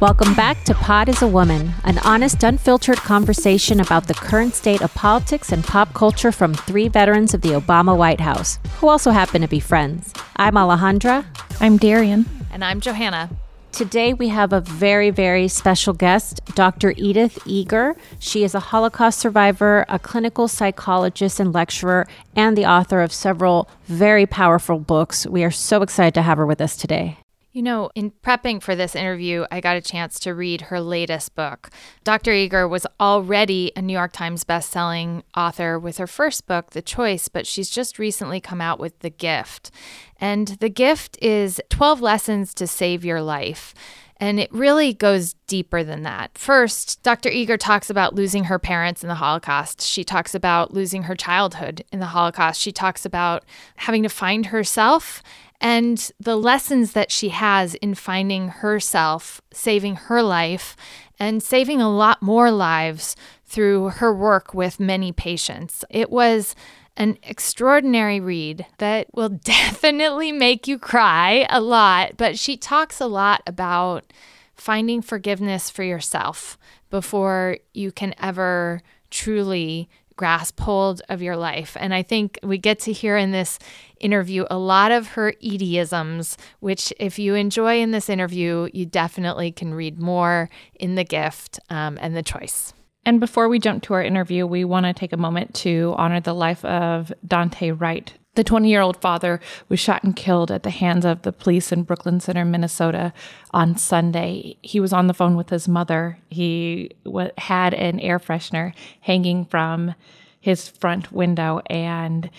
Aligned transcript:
Welcome 0.00 0.32
back 0.32 0.64
to 0.64 0.72
Pod 0.72 1.10
is 1.10 1.20
a 1.20 1.28
Woman, 1.28 1.74
an 1.84 1.98
honest, 1.98 2.42
unfiltered 2.42 2.96
conversation 2.96 3.80
about 3.80 4.08
the 4.08 4.14
current 4.14 4.54
state 4.54 4.80
of 4.80 4.94
politics 4.94 5.52
and 5.52 5.62
pop 5.62 5.92
culture 5.92 6.32
from 6.32 6.54
three 6.54 6.88
veterans 6.88 7.34
of 7.34 7.42
the 7.42 7.50
Obama 7.50 7.94
White 7.94 8.22
House, 8.22 8.58
who 8.78 8.88
also 8.88 9.10
happen 9.10 9.42
to 9.42 9.46
be 9.46 9.60
friends. 9.60 10.14
I'm 10.36 10.54
Alejandra. 10.54 11.26
I'm 11.60 11.76
Darian. 11.76 12.24
And 12.50 12.64
I'm 12.64 12.80
Johanna. 12.80 13.28
Today, 13.72 14.14
we 14.14 14.28
have 14.28 14.54
a 14.54 14.62
very, 14.62 15.10
very 15.10 15.48
special 15.48 15.92
guest, 15.92 16.40
Dr. 16.54 16.94
Edith 16.96 17.38
Eger. 17.46 17.94
She 18.18 18.42
is 18.42 18.54
a 18.54 18.60
Holocaust 18.60 19.18
survivor, 19.18 19.84
a 19.90 19.98
clinical 19.98 20.48
psychologist 20.48 21.38
and 21.38 21.52
lecturer, 21.52 22.08
and 22.34 22.56
the 22.56 22.64
author 22.64 23.02
of 23.02 23.12
several 23.12 23.68
very 23.84 24.24
powerful 24.24 24.78
books. 24.78 25.26
We 25.26 25.44
are 25.44 25.50
so 25.50 25.82
excited 25.82 26.14
to 26.14 26.22
have 26.22 26.38
her 26.38 26.46
with 26.46 26.62
us 26.62 26.74
today. 26.74 27.18
You 27.60 27.64
know, 27.64 27.90
in 27.94 28.12
prepping 28.22 28.62
for 28.62 28.74
this 28.74 28.96
interview, 28.96 29.44
I 29.50 29.60
got 29.60 29.76
a 29.76 29.82
chance 29.82 30.18
to 30.20 30.34
read 30.34 30.62
her 30.62 30.80
latest 30.80 31.34
book. 31.34 31.68
Dr. 32.04 32.32
Eger 32.32 32.66
was 32.66 32.86
already 32.98 33.70
a 33.76 33.82
New 33.82 33.92
York 33.92 34.12
Times 34.12 34.44
bestselling 34.44 35.24
author 35.36 35.78
with 35.78 35.98
her 35.98 36.06
first 36.06 36.46
book, 36.46 36.70
The 36.70 36.80
Choice, 36.80 37.28
but 37.28 37.46
she's 37.46 37.68
just 37.68 37.98
recently 37.98 38.40
come 38.40 38.62
out 38.62 38.80
with 38.80 39.00
The 39.00 39.10
Gift. 39.10 39.70
And 40.18 40.48
The 40.48 40.70
Gift 40.70 41.18
is 41.20 41.60
12 41.68 42.00
lessons 42.00 42.54
to 42.54 42.66
save 42.66 43.04
your 43.04 43.20
life. 43.20 43.74
And 44.16 44.40
it 44.40 44.50
really 44.52 44.94
goes 44.94 45.34
deeper 45.46 45.84
than 45.84 46.02
that. 46.04 46.38
First, 46.38 47.02
Dr. 47.02 47.28
Eger 47.28 47.58
talks 47.58 47.90
about 47.90 48.14
losing 48.14 48.44
her 48.44 48.58
parents 48.58 49.02
in 49.02 49.08
the 49.08 49.14
Holocaust. 49.16 49.82
She 49.82 50.02
talks 50.02 50.34
about 50.34 50.72
losing 50.72 51.02
her 51.02 51.14
childhood 51.14 51.84
in 51.92 52.00
the 52.00 52.06
Holocaust. 52.06 52.58
She 52.58 52.72
talks 52.72 53.04
about 53.04 53.44
having 53.76 54.02
to 54.02 54.08
find 54.08 54.46
herself 54.46 55.22
and 55.60 56.10
the 56.18 56.36
lessons 56.36 56.92
that 56.92 57.10
she 57.10 57.28
has 57.28 57.74
in 57.76 57.94
finding 57.94 58.48
herself, 58.48 59.40
saving 59.52 59.96
her 59.96 60.22
life, 60.22 60.76
and 61.18 61.42
saving 61.42 61.80
a 61.80 61.94
lot 61.94 62.22
more 62.22 62.50
lives 62.50 63.14
through 63.44 63.90
her 63.90 64.14
work 64.14 64.54
with 64.54 64.80
many 64.80 65.12
patients. 65.12 65.84
It 65.90 66.10
was 66.10 66.54
an 66.96 67.18
extraordinary 67.22 68.20
read 68.20 68.66
that 68.78 69.08
will 69.14 69.28
definitely 69.44 70.32
make 70.32 70.66
you 70.66 70.78
cry 70.78 71.46
a 71.50 71.60
lot, 71.60 72.16
but 72.16 72.38
she 72.38 72.56
talks 72.56 73.00
a 73.00 73.06
lot 73.06 73.42
about 73.46 74.12
finding 74.54 75.02
forgiveness 75.02 75.70
for 75.70 75.82
yourself 75.82 76.58
before 76.90 77.58
you 77.72 77.92
can 77.92 78.14
ever 78.18 78.82
truly 79.10 79.88
grasp 80.20 80.60
hold 80.60 81.00
of 81.08 81.22
your 81.22 81.34
life. 81.34 81.78
And 81.80 81.94
I 81.94 82.02
think 82.02 82.38
we 82.42 82.58
get 82.58 82.78
to 82.80 82.92
hear 82.92 83.16
in 83.16 83.30
this 83.30 83.58
interview 84.00 84.44
a 84.50 84.58
lot 84.58 84.92
of 84.92 85.08
her 85.08 85.32
Edieisms, 85.42 86.36
which, 86.60 86.92
if 87.00 87.18
you 87.18 87.34
enjoy 87.34 87.80
in 87.80 87.92
this 87.92 88.10
interview, 88.10 88.68
you 88.74 88.84
definitely 88.84 89.50
can 89.50 89.72
read 89.72 89.98
more 89.98 90.50
in 90.74 90.94
The 90.94 91.04
Gift 91.04 91.58
um, 91.70 91.98
and 92.02 92.14
The 92.14 92.22
Choice. 92.22 92.74
And 93.06 93.18
before 93.18 93.48
we 93.48 93.58
jump 93.58 93.82
to 93.84 93.94
our 93.94 94.02
interview, 94.02 94.46
we 94.46 94.62
want 94.62 94.84
to 94.84 94.92
take 94.92 95.14
a 95.14 95.16
moment 95.16 95.54
to 95.64 95.94
honor 95.96 96.20
the 96.20 96.34
life 96.34 96.66
of 96.66 97.10
Dante 97.26 97.70
Wright. 97.70 98.12
The 98.34 98.44
20 98.44 98.68
year 98.70 98.80
old 98.80 99.00
father 99.00 99.40
was 99.68 99.80
shot 99.80 100.04
and 100.04 100.14
killed 100.14 100.52
at 100.52 100.62
the 100.62 100.70
hands 100.70 101.04
of 101.04 101.22
the 101.22 101.32
police 101.32 101.72
in 101.72 101.82
Brooklyn 101.82 102.20
Center, 102.20 102.44
Minnesota 102.44 103.12
on 103.50 103.76
Sunday. 103.76 104.56
He 104.62 104.78
was 104.78 104.92
on 104.92 105.08
the 105.08 105.14
phone 105.14 105.36
with 105.36 105.50
his 105.50 105.66
mother. 105.66 106.18
He 106.28 106.92
w- 107.04 107.30
had 107.38 107.74
an 107.74 107.98
air 107.98 108.20
freshener 108.20 108.72
hanging 109.00 109.44
from 109.46 109.94
his 110.40 110.68
front 110.68 111.10
window, 111.10 111.60
and 111.66 112.30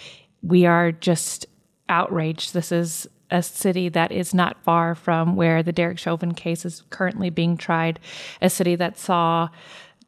we 0.41 0.65
are 0.65 0.93
just 0.93 1.45
outraged. 1.89 2.53
This 2.53 2.71
is 2.71 3.07
a 3.29 3.43
city 3.43 3.89
that 3.89 4.11
is 4.11 4.33
not 4.33 4.63
far 4.63 4.95
from 4.95 5.35
where 5.35 5.61
the 5.61 5.71
Derek 5.71 5.99
Chauvin 5.99 6.33
case 6.33 6.65
is 6.65 6.83
currently 6.89 7.29
being 7.29 7.57
tried, 7.57 7.99
a 8.41 8.49
city 8.49 8.75
that 8.75 8.97
saw 8.97 9.49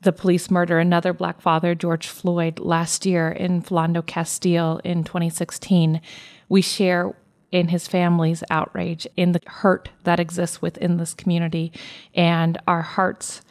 the 0.04 0.12
police 0.12 0.52
murder 0.52 0.80
another 0.80 1.14
black 1.14 1.42
father, 1.42 1.76
George 1.76 2.08
Floyd, 2.08 2.60
last 2.60 3.06
year 3.06 3.30
in 3.32 3.62
Philando 3.62 4.06
Castile 4.06 4.80
in 4.84 5.04
2016. 5.04 6.02
We 6.50 6.62
share 6.62 7.16
in 7.52 7.68
his 7.68 7.88
family's 7.88 8.44
outrage, 8.50 9.08
in 9.16 9.32
the 9.32 9.42
hurt 9.46 9.90
that 10.04 10.20
exists 10.20 10.62
within 10.62 10.98
this 10.98 11.14
community. 11.14 11.72
And 12.16 12.58
our 12.68 12.82
hearts 12.82 13.42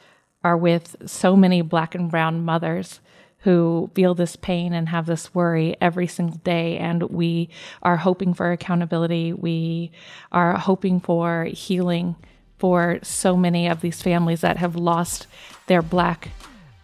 are 0.42 0.56
with 0.56 0.96
so 1.06 1.36
many 1.36 1.62
black 1.62 1.94
and 1.94 2.10
brown 2.10 2.44
mothers 2.44 3.00
who 3.38 3.90
feel 3.94 4.14
this 4.14 4.36
pain 4.36 4.72
and 4.72 4.88
have 4.88 5.06
this 5.06 5.34
worry 5.34 5.76
every 5.80 6.06
single 6.06 6.38
day. 6.38 6.78
And 6.78 7.02
we 7.04 7.48
are 7.82 7.96
hoping 7.96 8.34
for 8.34 8.50
accountability. 8.50 9.32
We 9.32 9.92
are 10.30 10.56
hoping 10.58 11.00
for 11.00 11.44
healing 11.44 12.16
for 12.58 12.98
so 13.02 13.36
many 13.36 13.66
of 13.68 13.80
these 13.80 14.02
families 14.02 14.40
that 14.42 14.56
have 14.58 14.76
lost 14.76 15.26
their 15.66 15.82
black 15.82 16.30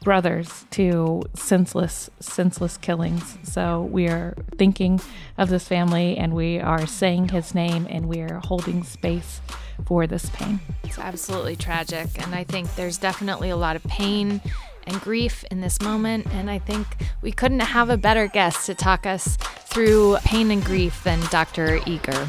brothers 0.02 0.64
to 0.70 1.22
senseless 1.34 2.08
senseless 2.20 2.76
killings. 2.78 3.36
So 3.42 3.82
we 3.82 4.08
are 4.08 4.34
thinking 4.56 5.00
of 5.36 5.48
this 5.48 5.66
family 5.66 6.16
and 6.16 6.34
we 6.34 6.60
are 6.60 6.86
saying 6.86 7.28
his 7.30 7.54
name 7.54 7.86
and 7.90 8.06
we 8.06 8.20
are 8.20 8.40
holding 8.44 8.84
space 8.84 9.40
for 9.86 10.06
this 10.06 10.30
pain. 10.30 10.60
It's 10.84 10.98
absolutely 10.98 11.56
tragic 11.56 12.08
and 12.22 12.34
i 12.34 12.44
think 12.44 12.74
there's 12.74 12.98
definitely 12.98 13.50
a 13.50 13.56
lot 13.56 13.76
of 13.76 13.84
pain 13.84 14.40
and 14.86 15.00
grief 15.00 15.44
in 15.50 15.60
this 15.60 15.80
moment 15.82 16.26
and 16.32 16.50
i 16.50 16.58
think 16.58 16.86
we 17.22 17.30
couldn't 17.30 17.60
have 17.60 17.90
a 17.90 17.96
better 17.96 18.26
guest 18.26 18.66
to 18.66 18.74
talk 18.74 19.06
us 19.06 19.36
through 19.66 20.16
pain 20.24 20.50
and 20.50 20.64
grief 20.64 21.04
than 21.04 21.20
dr 21.30 21.80
eger 21.86 22.28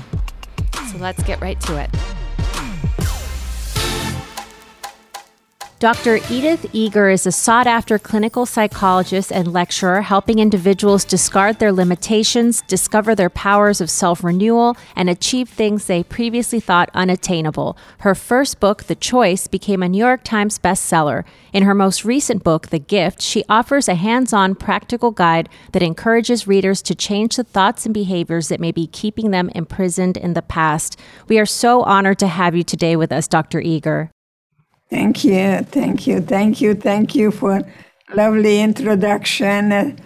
so 0.92 0.98
let's 0.98 1.24
get 1.24 1.40
right 1.42 1.60
to 1.62 1.78
it 1.78 1.90
Dr. 5.80 6.18
Edith 6.30 6.66
Eger 6.74 7.08
is 7.08 7.26
a 7.26 7.32
sought 7.32 7.66
after 7.66 7.98
clinical 7.98 8.46
psychologist 8.46 9.32
and 9.32 9.54
lecturer 9.54 10.02
helping 10.02 10.38
individuals 10.38 11.06
discard 11.06 11.60
their 11.60 11.72
limitations, 11.72 12.62
discover 12.64 13.16
their 13.16 13.30
powers 13.30 13.80
of 13.80 13.90
self 13.90 14.22
renewal, 14.22 14.76
and 14.94 15.10
achieve 15.10 15.48
things 15.48 15.86
they 15.86 16.04
previously 16.04 16.60
thought 16.60 16.90
unattainable. 16.94 17.78
Her 18.00 18.14
first 18.14 18.60
book, 18.60 18.84
The 18.84 18.96
Choice, 18.96 19.48
became 19.48 19.82
a 19.82 19.88
New 19.88 20.00
York 20.00 20.26
Times 20.26 20.60
bestseller. 20.60 21.24
In 21.54 21.64
her 21.64 21.74
most 21.74 22.04
recent 22.04 22.44
book, 22.44 22.68
The 22.68 22.80
Gift, 22.80 23.22
she 23.22 23.46
offers 23.48 23.88
a 23.88 23.96
hands 23.96 24.34
on 24.34 24.56
practical 24.56 25.12
guide 25.12 25.48
that 25.72 25.82
encourages 25.82 26.46
readers 26.46 26.82
to 26.82 26.94
change 26.94 27.38
the 27.38 27.46
thoughts 27.46 27.86
and 27.86 27.94
behaviors 27.94 28.50
that 28.50 28.60
may 28.60 28.74
be 28.74 28.86
keeping 28.86 29.32
them 29.32 29.50
imprisoned 29.56 30.18
in 30.18 30.34
the 30.34 30.42
past. 30.42 31.00
We 31.30 31.40
are 31.40 31.46
so 31.46 31.84
honored 31.84 32.20
to 32.20 32.28
have 32.28 32.54
you 32.54 32.64
today 32.64 32.98
with 32.98 33.14
us, 33.14 33.30
Dr. 33.30 33.62
Eger. 33.62 34.12
Thank 34.90 35.24
you, 35.24 35.60
thank 35.64 36.08
you, 36.08 36.20
thank 36.20 36.62
you, 36.62 36.74
thank 36.74 37.14
you 37.14 37.30
for 37.32 37.62
lovely 38.16 38.60
introduction. 38.60 39.98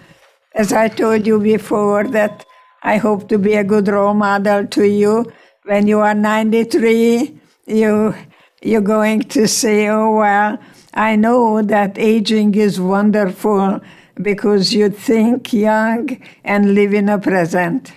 As 0.54 0.74
I 0.74 0.90
told 0.90 1.26
you 1.26 1.40
before, 1.40 2.04
that 2.10 2.46
I 2.84 2.98
hope 2.98 3.30
to 3.30 3.38
be 3.38 3.54
a 3.56 3.64
good 3.64 3.88
role 3.88 4.14
model 4.14 4.68
to 4.68 4.86
you. 4.86 5.32
When 5.64 5.88
you 5.88 6.00
are 6.02 6.14
93, 6.14 7.40
you 7.68 8.14
you're 8.62 8.82
going 8.82 9.22
to 9.36 9.48
say, 9.48 9.88
"Oh 9.88 10.18
well, 10.18 10.60
I 10.94 11.16
know 11.16 11.62
that 11.62 11.98
aging 11.98 12.56
is 12.56 12.80
wonderful 12.80 13.80
because 14.22 14.74
you 14.74 14.90
think 14.90 15.54
young 15.54 16.22
and 16.44 16.76
live 16.76 16.94
in 16.94 17.08
a 17.08 17.18
present." 17.18 17.94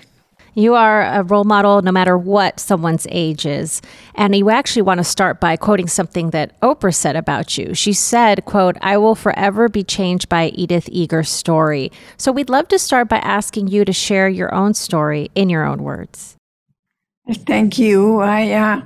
You 0.56 0.74
are 0.74 1.02
a 1.02 1.22
role 1.22 1.44
model 1.44 1.82
no 1.82 1.92
matter 1.92 2.16
what 2.16 2.58
someone's 2.58 3.06
age 3.10 3.44
is. 3.44 3.82
And 4.14 4.34
you 4.34 4.48
actually 4.48 4.80
want 4.80 4.98
to 4.98 5.04
start 5.04 5.38
by 5.38 5.54
quoting 5.54 5.86
something 5.86 6.30
that 6.30 6.58
Oprah 6.62 6.94
said 6.94 7.14
about 7.14 7.58
you. 7.58 7.74
She 7.74 7.92
said, 7.92 8.46
quote, 8.46 8.78
I 8.80 8.96
will 8.96 9.14
forever 9.14 9.68
be 9.68 9.84
changed 9.84 10.30
by 10.30 10.46
Edith 10.54 10.88
Eger's 10.90 11.28
story. 11.28 11.92
So 12.16 12.32
we'd 12.32 12.48
love 12.48 12.68
to 12.68 12.78
start 12.78 13.06
by 13.06 13.18
asking 13.18 13.68
you 13.68 13.84
to 13.84 13.92
share 13.92 14.30
your 14.30 14.54
own 14.54 14.72
story 14.72 15.30
in 15.34 15.50
your 15.50 15.66
own 15.66 15.82
words. 15.82 16.36
Thank 17.30 17.76
you. 17.76 18.20
I 18.20 18.52
uh, 18.52 18.80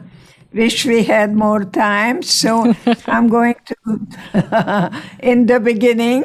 wish 0.53 0.85
we 0.85 1.05
had 1.05 1.37
more 1.37 1.65
time. 1.65 2.25
So 2.25 2.75
I'm 3.07 3.29
going 3.29 3.55
to, 3.67 5.03
in 5.21 5.47
the 5.47 5.61
beginning, 5.61 6.25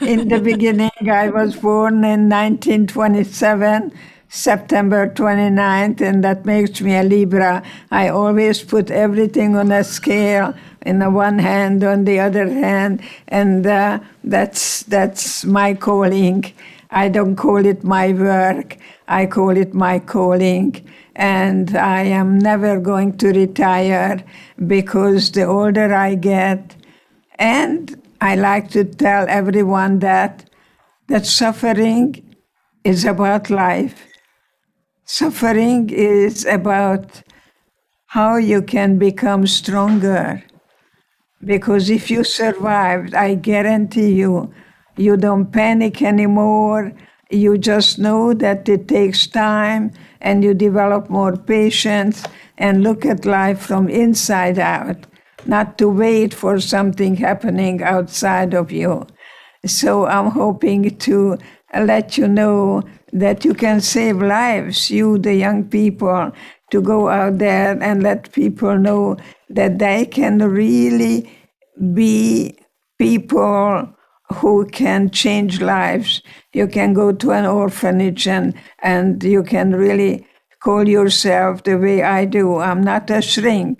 in 0.00 0.28
the 0.28 0.38
beginning, 0.38 1.10
I 1.10 1.30
was 1.30 1.56
born 1.56 2.04
in 2.04 2.28
1927 2.28 3.92
September 4.28 5.08
29th, 5.08 6.00
and 6.00 6.24
that 6.24 6.44
makes 6.44 6.80
me 6.80 6.96
a 6.96 7.02
Libra. 7.02 7.62
I 7.90 8.08
always 8.08 8.62
put 8.62 8.90
everything 8.90 9.56
on 9.56 9.70
a 9.70 9.84
scale 9.84 10.54
in 10.82 10.98
the 10.98 11.10
one 11.10 11.38
hand, 11.38 11.84
on 11.84 12.04
the 12.04 12.20
other 12.20 12.48
hand, 12.48 13.02
and 13.28 13.66
uh, 13.66 14.00
that's 14.24 14.82
that's 14.84 15.44
my 15.44 15.74
calling. 15.74 16.44
I 16.90 17.08
don't 17.08 17.36
call 17.36 17.64
it 17.64 17.84
my 17.84 18.12
work. 18.12 18.76
I 19.08 19.26
call 19.26 19.56
it 19.56 19.74
my 19.74 19.98
calling. 19.98 20.88
And 21.16 21.76
I 21.76 22.02
am 22.02 22.38
never 22.38 22.78
going 22.78 23.16
to 23.18 23.28
retire 23.28 24.22
because 24.66 25.30
the 25.30 25.44
older 25.44 25.94
I 25.94 26.14
get, 26.14 26.76
and 27.38 28.02
I 28.20 28.36
like 28.36 28.70
to 28.72 28.84
tell 28.84 29.24
everyone 29.28 30.00
that 30.00 30.50
that 31.08 31.24
suffering 31.24 32.36
is 32.84 33.04
about 33.04 33.48
life 33.48 34.15
Suffering 35.06 35.88
is 35.90 36.44
about 36.44 37.22
how 38.06 38.36
you 38.36 38.60
can 38.60 38.98
become 38.98 39.46
stronger, 39.46 40.42
Because 41.44 41.90
if 41.90 42.10
you 42.10 42.24
survived, 42.24 43.14
I 43.14 43.34
guarantee 43.34 44.12
you, 44.12 44.52
you 44.96 45.16
don't 45.16 45.52
panic 45.52 46.02
anymore. 46.02 46.92
You 47.30 47.58
just 47.58 47.98
know 47.98 48.32
that 48.34 48.68
it 48.68 48.88
takes 48.88 49.26
time 49.26 49.92
and 50.20 50.42
you 50.42 50.54
develop 50.54 51.10
more 51.10 51.36
patience 51.36 52.24
and 52.58 52.82
look 52.82 53.04
at 53.04 53.26
life 53.26 53.60
from 53.60 53.88
inside 53.88 54.58
out, 54.58 55.06
not 55.44 55.76
to 55.78 55.88
wait 55.88 56.32
for 56.32 56.58
something 56.58 57.16
happening 57.16 57.82
outside 57.82 58.54
of 58.54 58.72
you. 58.72 59.06
So 59.66 60.06
I'm 60.06 60.30
hoping 60.30 60.96
to 60.98 61.36
let 61.74 62.16
you 62.16 62.28
know 62.28 62.82
that 63.20 63.44
you 63.44 63.54
can 63.54 63.80
save 63.80 64.18
lives, 64.18 64.90
you, 64.90 65.18
the 65.18 65.34
young 65.34 65.64
people, 65.64 66.32
to 66.70 66.82
go 66.82 67.08
out 67.08 67.38
there 67.38 67.80
and 67.82 68.02
let 68.02 68.32
people 68.32 68.76
know 68.76 69.16
that 69.48 69.78
they 69.78 70.04
can 70.04 70.38
really 70.38 71.30
be 71.94 72.58
people 72.98 73.88
who 74.34 74.66
can 74.66 75.10
change 75.10 75.60
lives. 75.60 76.20
You 76.52 76.66
can 76.66 76.92
go 76.92 77.12
to 77.12 77.30
an 77.32 77.46
orphanage 77.46 78.26
and, 78.26 78.54
and 78.82 79.22
you 79.22 79.42
can 79.42 79.74
really 79.74 80.26
call 80.62 80.88
yourself 80.88 81.62
the 81.62 81.78
way 81.78 82.02
I 82.02 82.24
do. 82.24 82.58
I'm 82.58 82.82
not 82.82 83.08
a 83.10 83.22
shrink, 83.22 83.78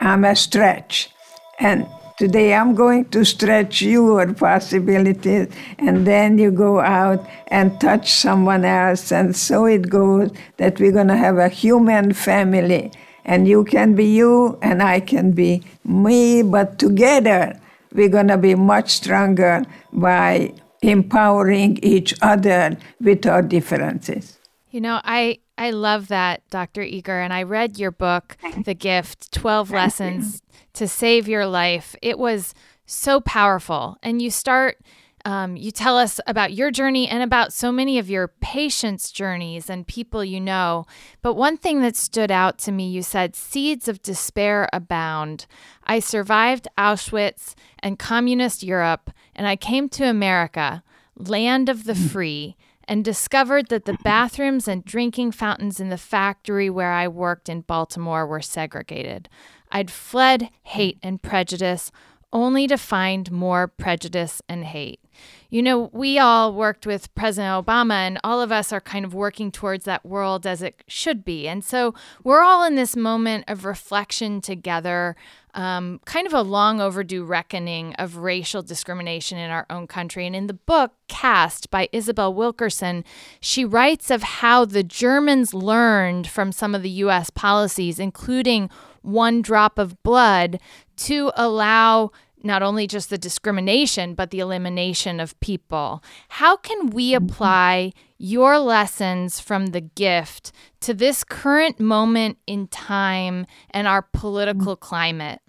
I'm 0.00 0.24
a 0.24 0.34
stretch. 0.34 1.10
And 1.58 1.86
today 2.18 2.54
I'm 2.54 2.74
going 2.74 3.06
to 3.06 3.24
stretch 3.24 3.82
your 3.82 4.32
possibilities, 4.34 5.48
and 5.78 6.06
then 6.06 6.38
you 6.38 6.50
go 6.50 6.80
out 6.80 7.26
and 7.48 7.78
touch 7.80 8.12
someone 8.12 8.64
else. 8.64 9.12
And 9.12 9.36
so 9.36 9.66
it 9.66 9.88
goes 9.88 10.30
that 10.56 10.80
we're 10.80 10.92
going 10.92 11.08
to 11.08 11.16
have 11.16 11.38
a 11.38 11.48
human 11.48 12.12
family. 12.12 12.92
And 13.24 13.48
you 13.48 13.64
can 13.64 13.94
be 13.94 14.06
you, 14.06 14.58
and 14.62 14.82
I 14.82 15.00
can 15.00 15.32
be 15.32 15.62
me, 15.84 16.42
but 16.42 16.78
together 16.78 17.58
we're 17.92 18.08
going 18.08 18.28
to 18.28 18.38
be 18.38 18.54
much 18.54 18.90
stronger 18.90 19.64
by 19.92 20.54
empowering 20.82 21.78
each 21.82 22.14
other 22.22 22.76
with 23.00 23.26
our 23.26 23.42
differences. 23.42 24.38
You 24.70 24.80
know, 24.80 25.00
I 25.04 25.38
I 25.58 25.70
love 25.70 26.08
that, 26.08 26.42
Dr. 26.50 26.82
Eger, 26.82 27.18
and 27.18 27.32
I 27.32 27.42
read 27.42 27.78
your 27.78 27.90
book, 27.90 28.36
The 28.64 28.74
Gift 28.74 29.32
12 29.32 29.70
Lessons 29.70 30.42
to 30.76 30.88
Save 30.88 31.28
Your 31.28 31.46
Life. 31.46 31.96
It 32.02 32.18
was 32.18 32.54
so 32.86 33.20
powerful. 33.20 33.96
And 34.02 34.22
you 34.22 34.30
start 34.30 34.78
um, 35.26 35.56
you 35.56 35.72
tell 35.72 35.98
us 35.98 36.20
about 36.28 36.52
your 36.52 36.70
journey 36.70 37.08
and 37.08 37.20
about 37.20 37.52
so 37.52 37.72
many 37.72 37.98
of 37.98 38.08
your 38.08 38.28
patients' 38.28 39.10
journeys 39.10 39.68
and 39.68 39.84
people 39.84 40.24
you 40.24 40.40
know. 40.40 40.86
But 41.20 41.34
one 41.34 41.56
thing 41.56 41.82
that 41.82 41.96
stood 41.96 42.30
out 42.30 42.58
to 42.58 42.70
me, 42.70 42.88
you 42.88 43.02
said, 43.02 43.34
seeds 43.34 43.88
of 43.88 44.02
despair 44.02 44.68
abound. 44.72 45.46
I 45.82 45.98
survived 45.98 46.68
Auschwitz 46.78 47.56
and 47.80 47.98
communist 47.98 48.62
Europe, 48.62 49.10
and 49.34 49.48
I 49.48 49.56
came 49.56 49.88
to 49.90 50.04
America, 50.04 50.84
land 51.16 51.68
of 51.68 51.84
the 51.84 51.96
hmm. 51.96 52.06
free, 52.06 52.56
and 52.86 53.04
discovered 53.04 53.68
that 53.68 53.84
the 53.84 53.98
bathrooms 54.04 54.68
and 54.68 54.84
drinking 54.84 55.32
fountains 55.32 55.80
in 55.80 55.88
the 55.88 55.98
factory 55.98 56.70
where 56.70 56.92
I 56.92 57.08
worked 57.08 57.48
in 57.48 57.62
Baltimore 57.62 58.28
were 58.28 58.40
segregated. 58.40 59.28
I'd 59.70 59.90
fled 59.90 60.50
hate 60.62 60.98
and 61.02 61.22
prejudice 61.22 61.90
only 62.32 62.66
to 62.66 62.76
find 62.76 63.30
more 63.30 63.66
prejudice 63.68 64.42
and 64.48 64.64
hate. 64.64 65.00
You 65.48 65.62
know, 65.62 65.90
we 65.92 66.18
all 66.18 66.52
worked 66.52 66.86
with 66.86 67.14
President 67.14 67.64
Obama, 67.64 67.94
and 67.94 68.18
all 68.22 68.42
of 68.42 68.52
us 68.52 68.72
are 68.72 68.80
kind 68.80 69.04
of 69.04 69.14
working 69.14 69.50
towards 69.50 69.84
that 69.84 70.04
world 70.04 70.46
as 70.46 70.60
it 70.60 70.82
should 70.86 71.24
be. 71.24 71.48
And 71.48 71.64
so 71.64 71.94
we're 72.24 72.42
all 72.42 72.64
in 72.64 72.74
this 72.74 72.96
moment 72.96 73.44
of 73.48 73.64
reflection 73.64 74.40
together, 74.40 75.16
um, 75.54 76.00
kind 76.04 76.26
of 76.26 76.34
a 76.34 76.42
long 76.42 76.80
overdue 76.80 77.24
reckoning 77.24 77.94
of 77.94 78.18
racial 78.18 78.62
discrimination 78.62 79.38
in 79.38 79.50
our 79.50 79.64
own 79.70 79.86
country. 79.86 80.26
And 80.26 80.36
in 80.36 80.46
the 80.48 80.52
book, 80.52 80.92
Caste 81.08 81.70
by 81.70 81.88
Isabel 81.92 82.34
Wilkerson, 82.34 83.04
she 83.40 83.64
writes 83.64 84.10
of 84.10 84.22
how 84.22 84.64
the 84.64 84.82
Germans 84.82 85.54
learned 85.54 86.26
from 86.26 86.52
some 86.52 86.74
of 86.74 86.82
the 86.82 86.90
US 86.90 87.30
policies, 87.30 87.98
including 87.98 88.68
one 89.06 89.42
drop 89.42 89.78
of 89.78 90.02
blood, 90.02 90.58
to 90.96 91.30
allow 91.36 92.10
not 92.42 92.62
only 92.62 92.86
just 92.86 93.10
the 93.10 93.18
discrimination, 93.18 94.14
but 94.14 94.30
the 94.30 94.40
elimination 94.40 95.20
of 95.20 95.38
people. 95.40 96.02
How 96.28 96.56
can 96.56 96.90
we 96.90 97.12
mm-hmm. 97.12 97.24
apply 97.24 97.92
your 98.18 98.58
lessons 98.58 99.40
from 99.40 99.66
the 99.66 99.80
gift 99.80 100.52
to 100.80 100.94
this 100.94 101.24
current 101.24 101.80
moment 101.80 102.38
in 102.46 102.68
time 102.68 103.46
and 103.70 103.86
our 103.86 104.02
political 104.02 104.76
mm-hmm. 104.76 104.86
climate? 104.86 105.40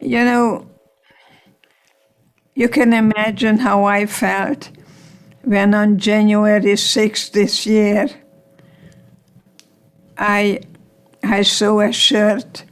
You 0.00 0.24
know, 0.24 0.70
you 2.54 2.68
can 2.68 2.92
imagine 2.92 3.58
how 3.58 3.84
I 3.84 4.06
felt 4.06 4.70
when 5.44 5.74
on 5.74 5.98
January 5.98 6.60
6th 6.60 7.32
this 7.32 7.66
year, 7.66 8.08
I, 10.18 10.60
I 11.22 11.42
saw 11.42 11.80
a 11.80 11.92
shirt 11.92 12.64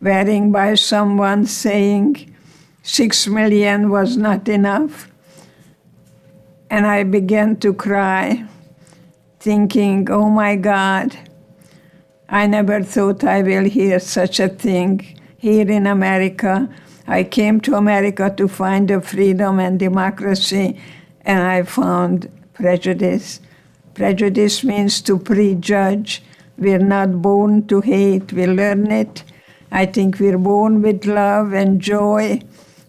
wearing 0.00 0.52
by 0.52 0.74
someone 0.74 1.46
saying 1.46 2.34
six 2.82 3.26
million 3.26 3.90
was 3.90 4.16
not 4.16 4.48
enough. 4.48 5.10
And 6.68 6.86
I 6.86 7.04
began 7.04 7.56
to 7.56 7.72
cry, 7.72 8.44
thinking, 9.40 10.10
oh 10.10 10.28
my 10.28 10.56
God, 10.56 11.16
I 12.28 12.46
never 12.46 12.82
thought 12.82 13.24
I 13.24 13.42
will 13.42 13.64
hear 13.64 14.00
such 14.00 14.40
a 14.40 14.48
thing 14.48 15.18
here 15.38 15.70
in 15.70 15.86
America. 15.86 16.68
I 17.06 17.22
came 17.22 17.60
to 17.60 17.76
America 17.76 18.34
to 18.36 18.48
find 18.48 18.88
the 18.88 19.00
freedom 19.00 19.60
and 19.60 19.78
democracy, 19.78 20.78
and 21.22 21.40
I 21.40 21.62
found 21.62 22.28
prejudice. 22.52 23.40
Prejudice 23.94 24.64
means 24.64 25.00
to 25.02 25.18
prejudge. 25.18 26.22
We're 26.58 26.78
not 26.78 27.22
born 27.22 27.66
to 27.68 27.80
hate, 27.80 28.32
we 28.32 28.46
learn 28.46 28.90
it 28.90 29.24
I 29.70 29.86
think 29.86 30.20
we're 30.20 30.38
born 30.38 30.82
with 30.82 31.06
love 31.06 31.52
and 31.52 31.80
joy 31.80 32.40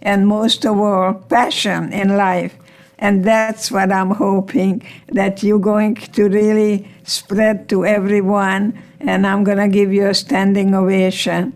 and 0.01 0.27
most 0.27 0.65
of 0.65 0.79
all, 0.79 1.13
passion 1.15 1.91
in 1.91 2.15
life. 2.15 2.55
And 2.99 3.23
that's 3.23 3.71
what 3.71 3.91
I'm 3.91 4.11
hoping 4.11 4.87
that 5.09 5.43
you're 5.43 5.59
going 5.59 5.95
to 5.95 6.29
really 6.29 6.87
spread 7.03 7.67
to 7.69 7.85
everyone. 7.85 8.81
And 8.99 9.27
I'm 9.27 9.43
going 9.43 9.57
to 9.57 9.67
give 9.67 9.91
you 9.91 10.07
a 10.07 10.13
standing 10.13 10.73
ovation. 10.73 11.53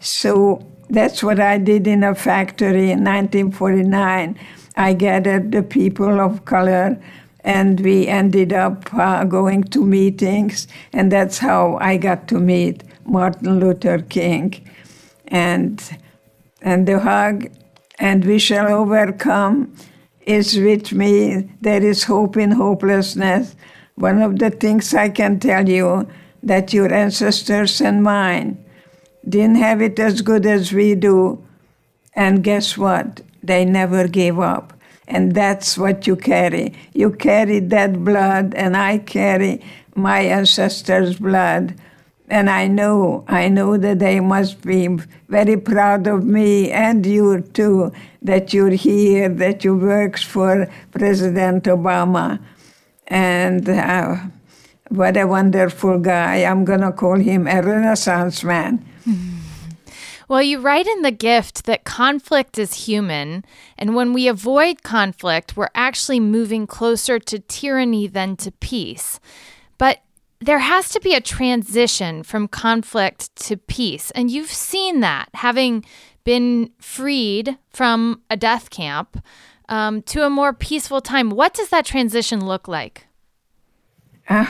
So 0.00 0.64
that's 0.88 1.22
what 1.22 1.38
I 1.38 1.58
did 1.58 1.86
in 1.86 2.02
a 2.02 2.14
factory 2.14 2.90
in 2.90 3.04
1949. 3.04 4.38
I 4.76 4.92
gathered 4.94 5.52
the 5.52 5.62
people 5.62 6.20
of 6.20 6.44
color 6.44 7.00
and 7.44 7.80
we 7.80 8.06
ended 8.06 8.52
up 8.52 8.92
uh, 8.94 9.24
going 9.24 9.64
to 9.64 9.84
meetings. 9.84 10.68
And 10.92 11.10
that's 11.10 11.38
how 11.38 11.78
I 11.80 11.96
got 11.96 12.28
to 12.28 12.38
meet 12.38 12.84
Martin 13.04 13.58
Luther 13.58 13.98
King. 13.98 14.68
And, 15.28 15.98
and 16.60 16.86
the 16.86 17.00
hug, 17.00 17.50
and 17.98 18.24
we 18.24 18.38
shall 18.38 18.68
overcome, 18.68 19.74
is 20.26 20.56
with 20.58 20.92
me. 20.92 21.50
There 21.60 21.82
is 21.82 22.04
hope 22.04 22.36
in 22.36 22.52
hopelessness. 22.52 23.56
One 23.96 24.22
of 24.22 24.38
the 24.38 24.50
things 24.50 24.94
I 24.94 25.08
can 25.08 25.40
tell 25.40 25.68
you 25.68 26.08
that 26.42 26.72
your 26.72 26.92
ancestors 26.92 27.80
and 27.80 28.02
mine 28.02 28.64
didn't 29.28 29.56
have 29.56 29.80
it 29.80 29.98
as 29.98 30.22
good 30.22 30.46
as 30.46 30.72
we 30.72 30.94
do. 30.94 31.44
And 32.14 32.44
guess 32.44 32.76
what? 32.76 33.22
They 33.42 33.64
never 33.64 34.06
gave 34.06 34.38
up. 34.38 34.71
And 35.08 35.34
that's 35.34 35.76
what 35.76 36.06
you 36.06 36.16
carry. 36.16 36.74
You 36.94 37.10
carry 37.10 37.58
that 37.58 38.04
blood, 38.04 38.54
and 38.54 38.76
I 38.76 38.98
carry 38.98 39.60
my 39.94 40.20
ancestors' 40.20 41.18
blood 41.18 41.74
and 42.32 42.48
I 42.48 42.66
know, 42.66 43.24
I 43.28 43.48
know 43.48 43.76
that 43.76 43.98
they 43.98 44.18
must 44.18 44.62
be 44.62 44.88
very 45.28 45.58
proud 45.58 46.06
of 46.06 46.24
me 46.24 46.70
and 46.70 47.04
you 47.04 47.42
too, 47.52 47.92
that 48.22 48.54
you're 48.54 48.70
here, 48.70 49.28
that 49.28 49.64
you 49.64 49.76
work 49.76 50.18
for 50.18 50.66
President 50.92 51.64
Obama. 51.64 52.40
And 53.06 53.68
uh, 53.68 54.16
what 54.88 55.18
a 55.18 55.26
wonderful 55.26 55.98
guy. 55.98 56.44
I'm 56.44 56.64
going 56.64 56.80
to 56.80 56.92
call 56.92 57.18
him 57.18 57.46
a 57.46 57.60
Renaissance 57.60 58.42
man. 58.42 58.82
Well, 60.32 60.42
you 60.42 60.60
write 60.60 60.86
in 60.86 61.02
The 61.02 61.10
Gift 61.10 61.66
that 61.66 61.84
conflict 61.84 62.58
is 62.58 62.86
human, 62.86 63.44
and 63.76 63.94
when 63.94 64.14
we 64.14 64.28
avoid 64.28 64.82
conflict, 64.82 65.58
we're 65.58 65.68
actually 65.74 66.20
moving 66.20 66.66
closer 66.66 67.18
to 67.18 67.38
tyranny 67.38 68.06
than 68.06 68.36
to 68.36 68.50
peace. 68.50 69.20
But 69.76 69.98
there 70.40 70.60
has 70.60 70.88
to 70.92 71.00
be 71.00 71.12
a 71.12 71.20
transition 71.20 72.22
from 72.22 72.48
conflict 72.48 73.36
to 73.44 73.58
peace. 73.58 74.10
And 74.12 74.30
you've 74.30 74.50
seen 74.50 75.00
that 75.00 75.28
having 75.34 75.84
been 76.24 76.70
freed 76.78 77.58
from 77.68 78.22
a 78.30 78.36
death 78.38 78.70
camp 78.70 79.22
um, 79.68 80.00
to 80.04 80.24
a 80.24 80.30
more 80.30 80.54
peaceful 80.54 81.02
time. 81.02 81.28
What 81.28 81.52
does 81.52 81.68
that 81.68 81.84
transition 81.84 82.42
look 82.42 82.66
like? 82.66 83.06
Uh, 84.30 84.46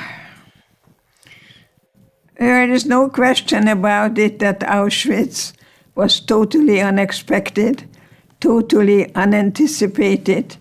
there 2.39 2.71
is 2.71 2.87
no 2.87 3.09
question 3.09 3.67
about 3.67 4.17
it 4.17 4.39
that 4.39 4.61
Auschwitz 4.61 5.55
was 5.95 6.21
totally 6.21 6.81
unexpected, 6.81 7.85
totally 8.41 9.15
unanticipated. 9.15 10.57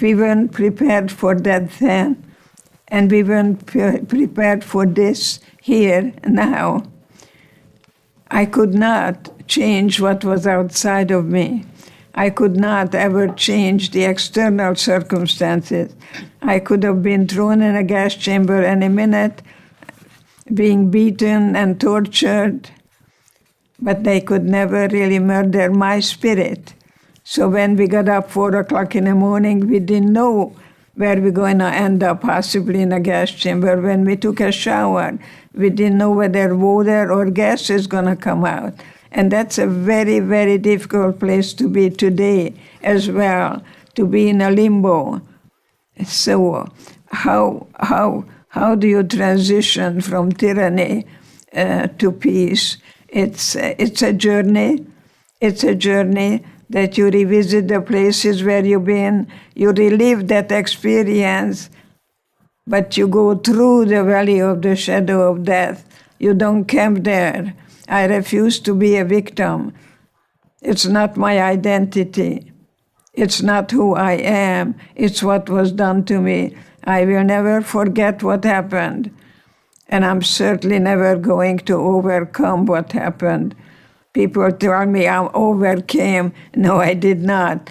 We 0.00 0.14
weren't 0.14 0.52
prepared 0.52 1.10
for 1.10 1.34
that 1.34 1.70
then, 1.78 2.24
and 2.88 3.10
we 3.10 3.22
weren't 3.22 3.66
pre- 3.66 4.00
prepared 4.00 4.64
for 4.64 4.86
this 4.86 5.40
here 5.60 6.12
now. 6.26 6.84
I 8.30 8.46
could 8.46 8.74
not 8.74 9.46
change 9.48 10.00
what 10.00 10.24
was 10.24 10.46
outside 10.46 11.10
of 11.10 11.26
me. 11.26 11.64
I 12.14 12.30
could 12.30 12.56
not 12.56 12.94
ever 12.94 13.28
change 13.28 13.90
the 13.90 14.04
external 14.04 14.74
circumstances. 14.74 15.94
I 16.42 16.58
could 16.58 16.82
have 16.82 17.02
been 17.02 17.28
thrown 17.28 17.62
in 17.62 17.76
a 17.76 17.84
gas 17.84 18.14
chamber 18.14 18.62
any 18.62 18.88
minute, 18.88 19.42
being 20.52 20.90
beaten 20.90 21.54
and 21.54 21.80
tortured, 21.80 22.70
but 23.78 24.04
they 24.04 24.20
could 24.20 24.44
never 24.44 24.88
really 24.88 25.18
murder 25.18 25.70
my 25.70 26.00
spirit. 26.00 26.74
So 27.22 27.48
when 27.48 27.76
we 27.76 27.86
got 27.86 28.08
up 28.08 28.30
four 28.30 28.54
o'clock 28.56 28.96
in 28.96 29.04
the 29.04 29.14
morning, 29.14 29.68
we 29.68 29.78
didn't 29.78 30.12
know 30.12 30.56
where 30.94 31.20
we're 31.20 31.30
going 31.30 31.58
to 31.58 31.66
end 31.66 32.02
up, 32.02 32.22
possibly 32.22 32.82
in 32.82 32.92
a 32.92 32.98
gas 32.98 33.30
chamber. 33.30 33.80
When 33.80 34.04
we 34.04 34.16
took 34.16 34.40
a 34.40 34.50
shower, 34.50 35.18
we 35.54 35.70
didn't 35.70 35.98
know 35.98 36.10
whether 36.10 36.56
water 36.56 37.12
or 37.12 37.30
gas 37.30 37.70
is 37.70 37.86
going 37.86 38.06
to 38.06 38.16
come 38.16 38.44
out. 38.44 38.74
And 39.12 39.30
that's 39.30 39.58
a 39.58 39.66
very, 39.66 40.20
very 40.20 40.58
difficult 40.58 41.20
place 41.20 41.54
to 41.54 41.68
be 41.68 41.90
today 41.90 42.54
as 42.82 43.10
well, 43.10 43.62
to 43.94 44.06
be 44.06 44.28
in 44.28 44.40
a 44.40 44.50
limbo. 44.50 45.22
So, 46.04 46.66
how, 47.10 47.68
how, 47.78 48.24
how 48.48 48.74
do 48.74 48.88
you 48.88 49.02
transition 49.02 50.00
from 50.00 50.32
tyranny 50.32 51.06
uh, 51.54 51.88
to 51.98 52.10
peace? 52.10 52.78
It's, 53.08 53.56
it's 53.56 54.02
a 54.02 54.12
journey. 54.12 54.86
It's 55.40 55.64
a 55.64 55.74
journey 55.74 56.44
that 56.70 56.98
you 56.98 57.10
revisit 57.10 57.68
the 57.68 57.80
places 57.80 58.44
where 58.44 58.64
you've 58.64 58.84
been, 58.84 59.26
you 59.54 59.70
relive 59.72 60.28
that 60.28 60.52
experience, 60.52 61.70
but 62.66 62.96
you 62.96 63.08
go 63.08 63.34
through 63.34 63.86
the 63.86 64.04
valley 64.04 64.40
of 64.40 64.60
the 64.62 64.76
shadow 64.76 65.32
of 65.32 65.44
death. 65.44 65.84
You 66.18 66.34
don't 66.34 66.66
camp 66.66 67.04
there 67.04 67.54
I 67.88 68.04
refuse 68.04 68.60
to 68.60 68.74
be 68.74 68.96
a 68.96 69.04
victim. 69.04 69.72
It's 70.60 70.84
not 70.84 71.16
my 71.16 71.40
identity. 71.40 72.52
It's 73.14 73.40
not 73.40 73.70
who 73.70 73.94
I 73.94 74.12
am. 74.12 74.74
It's 74.94 75.22
what 75.22 75.48
was 75.48 75.72
done 75.72 76.04
to 76.04 76.20
me. 76.20 76.54
I 76.84 77.04
will 77.06 77.24
never 77.24 77.62
forget 77.62 78.22
what 78.22 78.44
happened. 78.44 79.10
And 79.88 80.04
I'm 80.04 80.22
certainly 80.22 80.78
never 80.78 81.16
going 81.16 81.58
to 81.60 81.74
overcome 81.74 82.66
what 82.66 82.92
happened. 82.92 83.54
People 84.12 84.50
tell 84.52 84.86
me 84.86 85.06
I 85.06 85.26
overcame. 85.28 86.32
No, 86.54 86.76
I 86.80 86.94
did 86.94 87.22
not. 87.22 87.70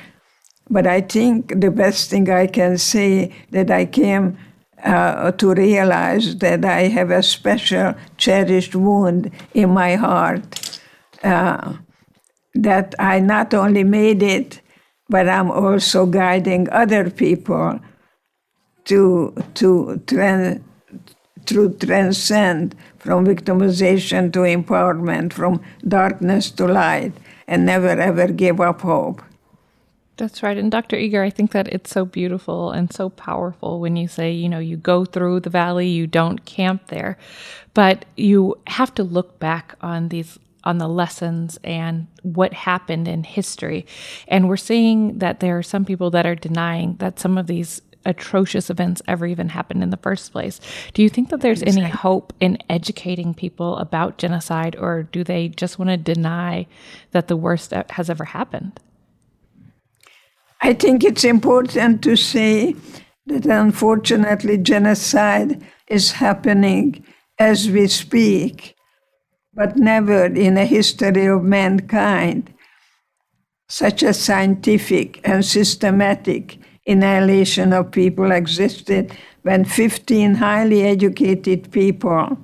But 0.69 0.87
I 0.87 1.01
think 1.01 1.59
the 1.61 1.71
best 1.71 2.09
thing 2.09 2.29
I 2.29 2.47
can 2.47 2.77
say 2.77 3.33
that 3.51 3.69
I 3.69 3.85
came 3.85 4.37
uh, 4.83 5.31
to 5.31 5.53
realize 5.53 6.37
that 6.37 6.65
I 6.65 6.83
have 6.83 7.11
a 7.11 7.23
special, 7.23 7.95
cherished 8.17 8.75
wound 8.75 9.31
in 9.53 9.69
my 9.69 9.95
heart. 9.95 10.79
Uh, 11.23 11.73
that 12.53 12.95
I 12.99 13.19
not 13.19 13.53
only 13.53 13.83
made 13.83 14.23
it, 14.23 14.61
but 15.09 15.27
I'm 15.27 15.51
also 15.51 16.05
guiding 16.05 16.69
other 16.69 17.09
people 17.09 17.79
to 18.85 19.33
to 19.55 20.01
trans, 20.07 20.61
to 21.47 21.73
transcend 21.73 22.75
from 22.97 23.25
victimization 23.25 24.31
to 24.33 24.39
empowerment, 24.39 25.33
from 25.33 25.61
darkness 25.87 26.51
to 26.51 26.67
light, 26.67 27.13
and 27.47 27.65
never 27.65 27.89
ever 27.89 28.27
give 28.27 28.61
up 28.61 28.81
hope. 28.81 29.21
That's 30.17 30.41
right. 30.41 30.57
And 30.57 30.71
Dr. 30.71 30.97
Eger, 30.97 31.21
I 31.21 31.29
think 31.29 31.51
that 31.51 31.67
it's 31.67 31.91
so 31.91 32.03
beautiful 32.03 32.71
and 32.71 32.91
so 32.91 33.09
powerful 33.09 33.79
when 33.79 33.95
you 33.95 34.07
say, 34.07 34.31
you 34.31 34.49
know, 34.49 34.59
you 34.59 34.75
go 34.75 35.05
through 35.05 35.41
the 35.41 35.51
valley, 35.51 35.87
you 35.87 36.07
don't 36.07 36.43
camp 36.43 36.87
there, 36.87 37.17
but 37.75 38.05
you 38.17 38.55
have 38.65 38.93
to 38.95 39.03
look 39.03 39.39
back 39.39 39.75
on 39.81 40.09
these 40.09 40.39
on 40.63 40.79
the 40.79 40.87
lessons 40.87 41.57
and 41.63 42.07
what 42.23 42.53
happened 42.53 43.07
in 43.07 43.23
history. 43.23 43.85
And 44.27 44.49
we're 44.49 44.57
seeing 44.57 45.19
that 45.19 45.39
there 45.39 45.57
are 45.57 45.63
some 45.63 45.85
people 45.85 46.09
that 46.11 46.25
are 46.25 46.35
denying 46.35 46.97
that 46.97 47.19
some 47.19 47.37
of 47.37 47.47
these 47.47 47.81
atrocious 48.07 48.69
events 48.69 49.01
ever 49.07 49.27
even 49.27 49.49
happened 49.49 49.83
in 49.83 49.91
the 49.91 49.97
first 49.97 50.31
place. 50.31 50.59
Do 50.93 51.03
you 51.03 51.09
think 51.09 51.29
that 51.29 51.41
there's 51.41 51.61
any 51.61 51.83
hope 51.83 52.33
in 52.39 52.57
educating 52.69 53.33
people 53.33 53.77
about 53.77 54.17
genocide, 54.17 54.75
or 54.75 55.03
do 55.03 55.23
they 55.23 55.49
just 55.49 55.77
want 55.77 55.89
to 55.89 55.97
deny 55.97 56.65
that 57.11 57.27
the 57.27 57.37
worst 57.37 57.73
has 57.89 58.09
ever 58.09 58.25
happened? 58.25 58.79
I 60.61 60.73
think 60.73 61.03
it's 61.03 61.23
important 61.23 62.01
to 62.03 62.15
say 62.15 62.75
that 63.27 63.45
unfortunately 63.45 64.57
genocide 64.57 65.63
is 65.87 66.13
happening 66.13 67.05
as 67.37 67.69
we 67.69 67.87
speak, 67.87 68.75
but 69.53 69.77
never 69.77 70.25
in 70.25 70.55
the 70.55 70.65
history 70.65 71.25
of 71.27 71.43
mankind 71.43 72.53
such 73.69 74.01
a 74.01 74.13
scientific 74.13 75.19
and 75.27 75.43
systematic 75.45 76.57
annihilation 76.87 77.73
of 77.73 77.91
people 77.91 78.31
existed 78.31 79.11
when 79.43 79.65
15 79.65 80.35
highly 80.35 80.83
educated 80.83 81.71
people 81.71 82.37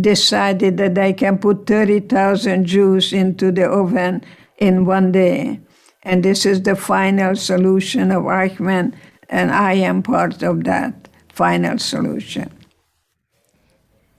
decided 0.00 0.76
that 0.76 0.94
they 0.94 1.12
can 1.12 1.38
put 1.38 1.66
30,000 1.66 2.64
Jews 2.64 3.12
into 3.12 3.50
the 3.50 3.68
oven 3.68 4.22
in 4.58 4.84
one 4.84 5.12
day. 5.12 5.60
And 6.02 6.22
this 6.22 6.46
is 6.46 6.62
the 6.62 6.76
final 6.76 7.36
solution 7.36 8.10
of 8.10 8.24
Eichmann, 8.24 8.94
and 9.28 9.50
I 9.50 9.74
am 9.74 10.02
part 10.02 10.42
of 10.42 10.64
that 10.64 11.08
final 11.32 11.78
solution. 11.78 12.50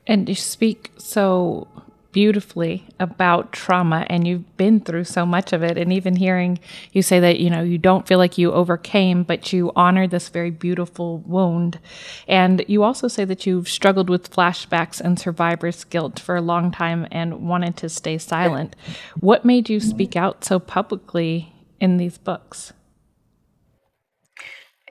And 0.06 0.28
you 0.28 0.36
speak 0.36 0.92
so 0.98 1.68
beautifully 2.12 2.88
about 3.00 3.52
trauma 3.52 4.06
and 4.10 4.28
you've 4.28 4.58
been 4.58 4.80
through 4.80 5.04
so 5.04 5.26
much 5.26 5.54
of 5.54 5.62
it 5.62 5.78
and 5.78 5.94
even 5.94 6.16
hearing 6.16 6.60
you 6.92 7.02
say 7.02 7.20
that 7.20 7.40
you 7.40 7.50
know 7.50 7.62
you 7.62 7.78
don't 7.78 8.08
feel 8.08 8.18
like 8.18 8.38
you 8.38 8.52
overcame 8.52 9.24
but 9.24 9.54
you 9.54 9.72
honor 9.76 10.08
this 10.08 10.30
very 10.30 10.50
beautiful 10.50 11.20
wound 11.20 11.80
and 12.28 12.66
you 12.68 12.84
also 12.84 13.08
say 13.08 13.24
that 13.26 13.46
you've 13.46 13.70
struggled 13.70 14.10
with 14.10 14.32
flashbacks 14.32 15.00
and 15.00 15.20
survivor's 15.20 15.84
guilt 15.84 16.20
for 16.20 16.36
a 16.36 16.42
long 16.42 16.72
time 16.72 17.08
and 17.12 17.48
wanted 17.48 17.78
to 17.78 17.88
stay 17.88 18.18
silent 18.18 18.76
what 19.20 19.46
made 19.46 19.70
you 19.70 19.80
speak 19.80 20.16
out 20.16 20.44
so 20.44 20.60
publicly 20.60 21.54
in 21.80 21.98
these 21.98 22.18
books? 22.18 22.74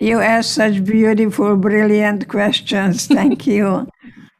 You 0.00 0.20
ask 0.20 0.54
such 0.54 0.84
beautiful, 0.84 1.56
brilliant 1.56 2.28
questions. 2.28 3.06
Thank 3.06 3.46
you. 3.46 3.88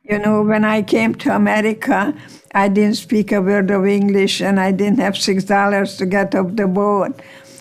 You 0.09 0.19
know, 0.19 0.43
when 0.43 0.65
I 0.65 0.83
came 0.83 1.15
to 1.17 1.35
America, 1.37 2.15
I 2.55 2.69
didn't 2.69 2.97
speak 2.97 3.31
a 3.31 3.43
word 3.43 3.71
of 3.71 3.87
English 3.87 4.41
and 4.41 4.59
I 4.59 4.73
didn't 4.73 5.01
have 5.01 5.17
six 5.19 5.45
dollars 5.45 5.97
to 5.99 6.07
get 6.07 6.35
off 6.35 6.57
the 6.57 6.67
boat. 6.67 7.21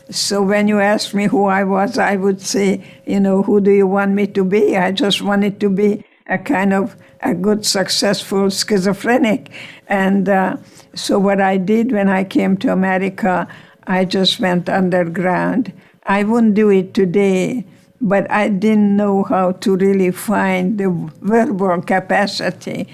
So 0.10 0.42
when 0.42 0.70
you 0.70 0.80
asked 0.80 1.14
me 1.14 1.26
who 1.26 1.46
I 1.46 1.66
was, 1.66 1.98
I 1.98 2.16
would 2.16 2.40
say, 2.42 2.82
you 3.06 3.20
know, 3.20 3.44
who 3.44 3.60
do 3.60 3.72
you 3.72 3.86
want 3.86 4.14
me 4.14 4.28
to 4.28 4.46
be? 4.46 4.78
I 4.78 4.94
just 4.94 5.22
wanted 5.22 5.60
to 5.60 5.70
be 5.70 6.06
a 6.28 6.38
kind 6.38 6.74
of 6.74 6.96
a 7.22 7.34
good, 7.34 7.66
successful 7.66 8.50
schizophrenic. 8.50 9.50
And 9.88 10.30
uh, 10.30 10.56
so 10.96 11.20
what 11.20 11.42
I 11.42 11.58
did 11.58 11.92
when 11.92 12.08
I 12.08 12.24
came 12.24 12.56
to 12.58 12.72
America, 12.72 13.48
I 13.86 14.06
just 14.06 14.40
went 14.40 14.70
underground. 14.70 15.74
I 16.04 16.24
wouldn't 16.24 16.54
do 16.54 16.70
it 16.70 16.94
today, 16.94 17.66
but 18.02 18.30
I 18.32 18.50
didn't 18.50 18.96
know 18.96 19.24
how 19.24 19.54
to 19.54 19.76
really 19.76 20.12
find 20.12 20.78
the 20.78 20.90
verbal 21.22 21.82
capacity 21.82 22.88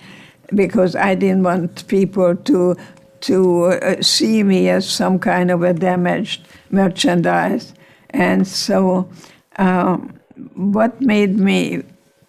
because 0.55 0.95
I 0.95 1.15
didn't 1.15 1.43
want 1.43 1.87
people 1.87 2.35
to 2.35 2.75
to 3.21 3.65
uh, 3.65 4.01
see 4.01 4.43
me 4.43 4.67
as 4.67 4.89
some 4.89 5.17
kind 5.17 5.49
of 5.49 5.63
a 5.63 5.73
damaged 5.73 6.45
merchandise. 6.71 7.73
And 8.09 8.45
so, 8.45 9.09
um, 9.55 10.19
what 10.55 10.99
made 10.99 11.39
me 11.39 11.83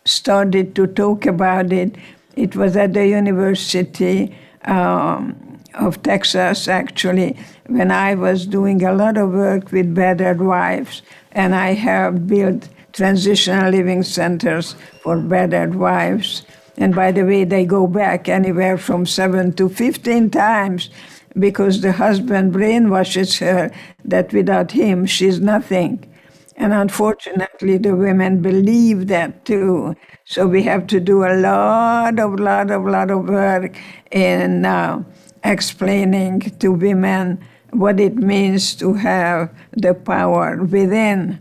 started 0.04 0.76
to 0.76 0.86
talk 0.86 1.26
about 1.26 1.72
it? 1.72 1.96
It 2.36 2.54
was 2.54 2.76
at 2.76 2.94
the 2.94 3.06
university. 3.08 4.36
Um, 4.64 5.44
of 5.74 6.02
Texas, 6.02 6.68
actually, 6.68 7.36
when 7.66 7.90
I 7.90 8.14
was 8.14 8.46
doing 8.46 8.84
a 8.84 8.92
lot 8.92 9.16
of 9.16 9.30
work 9.32 9.72
with 9.72 9.94
battered 9.94 10.40
wives, 10.40 11.02
and 11.34 11.54
I 11.54 11.74
have 11.74 12.26
built 12.26 12.68
transitional 12.92 13.70
living 13.70 14.02
centers 14.02 14.76
for 15.02 15.18
battered 15.18 15.74
wives. 15.74 16.44
And 16.76 16.94
by 16.94 17.12
the 17.12 17.24
way, 17.24 17.44
they 17.44 17.64
go 17.64 17.86
back 17.86 18.28
anywhere 18.28 18.78
from 18.78 19.06
seven 19.06 19.52
to 19.54 19.68
15 19.68 20.30
times 20.30 20.90
because 21.38 21.80
the 21.80 21.92
husband 21.92 22.54
brainwashes 22.54 23.38
her 23.40 23.70
that 24.04 24.32
without 24.32 24.70
him, 24.72 25.06
she's 25.06 25.40
nothing. 25.40 26.10
And 26.56 26.72
unfortunately, 26.72 27.78
the 27.78 27.96
women 27.96 28.40
believe 28.40 29.08
that 29.08 29.44
too. 29.44 29.96
So 30.24 30.46
we 30.46 30.62
have 30.62 30.86
to 30.88 31.00
do 31.00 31.24
a 31.24 31.34
lot 31.34 32.20
of, 32.20 32.38
lot 32.38 32.70
of, 32.70 32.84
lot 32.84 33.10
of 33.10 33.28
work 33.28 33.76
in 34.12 34.64
uh, 34.64 35.02
explaining 35.42 36.40
to 36.60 36.70
women 36.70 37.44
what 37.74 38.00
it 38.00 38.16
means 38.16 38.74
to 38.76 38.94
have 38.94 39.50
the 39.72 39.94
power 39.94 40.62
within 40.62 41.40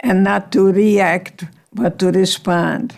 and 0.00 0.24
not 0.24 0.52
to 0.52 0.72
react 0.72 1.44
but 1.72 1.98
to 1.98 2.10
respond. 2.12 2.96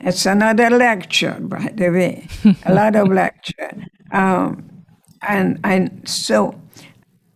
It's 0.00 0.26
another 0.26 0.68
lecture, 0.70 1.38
by 1.40 1.72
the 1.74 1.88
way, 1.90 2.28
a 2.66 2.74
lot 2.74 2.96
of 2.96 3.08
lecture. 3.22 3.84
Um, 4.10 4.84
and, 5.22 5.58
and 5.64 6.06
so 6.08 6.60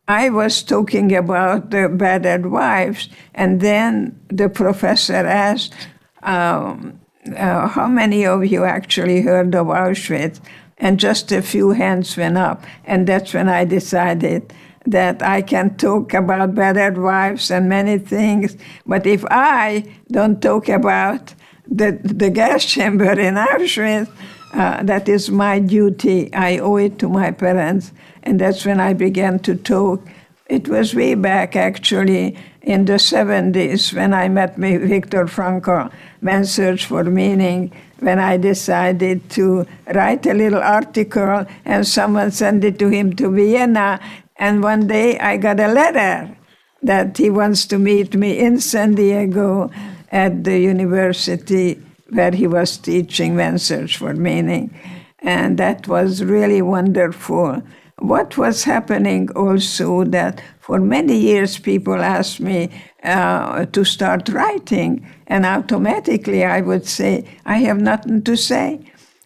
I 0.06 0.30
was 0.30 0.62
talking 0.62 1.14
about 1.14 1.70
the 1.70 1.88
battered 1.88 2.46
wives, 2.46 3.08
and 3.34 3.60
then 3.60 4.20
the 4.28 4.48
professor 4.48 5.14
asked, 5.14 5.74
um, 6.22 7.00
uh, 7.36 7.68
How 7.68 7.88
many 7.88 8.26
of 8.26 8.44
you 8.46 8.64
actually 8.64 9.22
heard 9.22 9.54
of 9.54 9.68
Auschwitz? 9.68 10.40
And 10.78 11.00
just 11.00 11.32
a 11.32 11.42
few 11.42 11.70
hands 11.70 12.16
went 12.16 12.38
up. 12.38 12.64
And 12.84 13.06
that's 13.06 13.34
when 13.34 13.48
I 13.48 13.64
decided 13.64 14.52
that 14.86 15.22
I 15.22 15.42
can 15.42 15.76
talk 15.76 16.14
about 16.14 16.54
battered 16.54 16.98
wives 16.98 17.50
and 17.50 17.68
many 17.68 17.98
things, 17.98 18.56
but 18.86 19.06
if 19.06 19.24
I 19.30 19.84
don't 20.10 20.40
talk 20.40 20.68
about 20.68 21.34
the, 21.66 21.98
the 22.02 22.30
gas 22.30 22.64
chamber 22.74 23.12
in 23.12 23.34
Auschwitz, 23.34 24.08
uh, 24.54 24.82
that 24.82 25.08
is 25.08 25.30
my 25.30 25.58
duty. 25.58 26.32
I 26.32 26.58
owe 26.58 26.76
it 26.76 26.98
to 27.00 27.08
my 27.08 27.32
parents. 27.32 27.92
And 28.22 28.40
that's 28.40 28.64
when 28.64 28.80
I 28.80 28.94
began 28.94 29.38
to 29.40 29.54
talk. 29.54 30.06
It 30.46 30.68
was 30.68 30.94
way 30.94 31.14
back, 31.14 31.54
actually, 31.56 32.38
in 32.62 32.86
the 32.86 32.94
70s 32.94 33.94
when 33.94 34.14
I 34.14 34.28
met 34.28 34.56
Viktor 34.56 35.26
Frankl, 35.26 35.92
Man's 36.22 36.50
Search 36.50 36.86
for 36.86 37.04
Meaning, 37.04 37.72
when 38.00 38.18
I 38.18 38.36
decided 38.36 39.28
to 39.30 39.66
write 39.94 40.26
a 40.26 40.34
little 40.34 40.62
article 40.62 41.46
and 41.64 41.86
someone 41.86 42.30
sent 42.30 42.64
it 42.64 42.78
to 42.78 42.88
him 42.88 43.14
to 43.16 43.30
Vienna. 43.30 44.00
And 44.36 44.62
one 44.62 44.86
day 44.86 45.18
I 45.18 45.36
got 45.36 45.60
a 45.60 45.68
letter 45.68 46.36
that 46.82 47.18
he 47.18 47.30
wants 47.30 47.66
to 47.66 47.78
meet 47.78 48.14
me 48.14 48.38
in 48.38 48.60
San 48.60 48.94
Diego 48.94 49.70
at 50.12 50.44
the 50.44 50.58
university 50.58 51.82
where 52.10 52.30
he 52.30 52.46
was 52.46 52.76
teaching 52.78 53.36
Man's 53.36 53.64
Search 53.64 53.98
for 53.98 54.14
Meaning. 54.14 54.74
And 55.20 55.58
that 55.58 55.88
was 55.88 56.22
really 56.22 56.62
wonderful. 56.62 57.62
What 58.00 58.38
was 58.38 58.64
happening 58.64 59.30
also 59.32 60.04
that 60.04 60.40
for 60.60 60.78
many 60.78 61.16
years 61.16 61.58
people 61.58 61.94
asked 62.02 62.40
me 62.40 62.70
uh, 63.02 63.66
to 63.66 63.84
start 63.84 64.28
writing, 64.28 65.06
and 65.26 65.44
automatically 65.44 66.44
I 66.44 66.60
would 66.60 66.86
say, 66.86 67.24
I 67.44 67.58
have 67.58 67.80
nothing 67.80 68.22
to 68.22 68.36
say. 68.36 68.80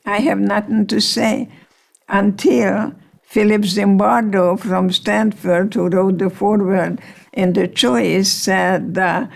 I 0.07 0.19
have 0.19 0.39
nothing 0.39 0.87
to 0.89 1.01
say 1.01 1.49
until 2.09 2.95
Philip 3.23 3.63
Zimbardo 3.63 4.59
from 4.59 4.91
Stanford, 4.91 5.75
who 5.75 5.89
wrote 5.89 6.19
the 6.19 6.31
foreword 6.31 7.01
in 7.33 7.55
The 7.55 7.69
Choice, 7.69 8.31
said, 8.31 8.99
uh, 8.99 9.27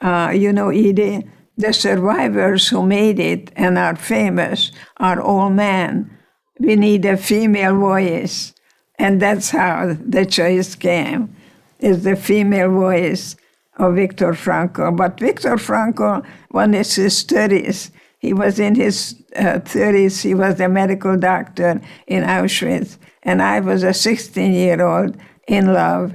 uh, 0.00 0.30
You 0.34 0.52
know, 0.52 0.68
Edie, 0.68 1.26
the 1.56 1.72
survivors 1.72 2.68
who 2.68 2.82
made 2.82 3.18
it 3.18 3.50
and 3.56 3.78
are 3.78 3.96
famous 3.96 4.72
are 4.98 5.20
all 5.20 5.48
men. 5.48 6.10
We 6.58 6.76
need 6.76 7.04
a 7.06 7.16
female 7.16 7.76
voice. 7.78 8.52
And 8.98 9.20
that's 9.20 9.50
how 9.50 9.96
the 10.00 10.24
choice 10.24 10.74
came, 10.74 11.34
is 11.78 12.04
the 12.04 12.16
female 12.16 12.70
voice 12.70 13.36
of 13.78 13.96
Viktor 13.96 14.32
Frankl. 14.32 14.96
But 14.96 15.20
Viktor 15.20 15.56
Frankl, 15.56 16.24
when 16.50 16.74
it's 16.74 16.94
his 16.94 17.24
30s, 17.24 17.90
he 18.18 18.32
was 18.32 18.58
in 18.58 18.74
his 18.74 19.22
uh, 19.36 19.60
30s, 19.60 20.22
he 20.22 20.34
was 20.34 20.58
a 20.60 20.68
medical 20.68 21.16
doctor 21.16 21.80
in 22.06 22.22
Auschwitz 22.22 22.96
and 23.26 23.42
I 23.42 23.60
was 23.60 23.82
a 23.82 23.92
16 23.92 24.52
year 24.52 24.80
old 24.80 25.16
in 25.48 25.72
love. 25.74 26.14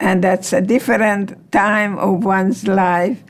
And 0.00 0.24
that's 0.24 0.52
a 0.52 0.60
different 0.60 1.52
time 1.52 1.96
of 1.98 2.24
one's 2.24 2.66
life. 2.66 3.22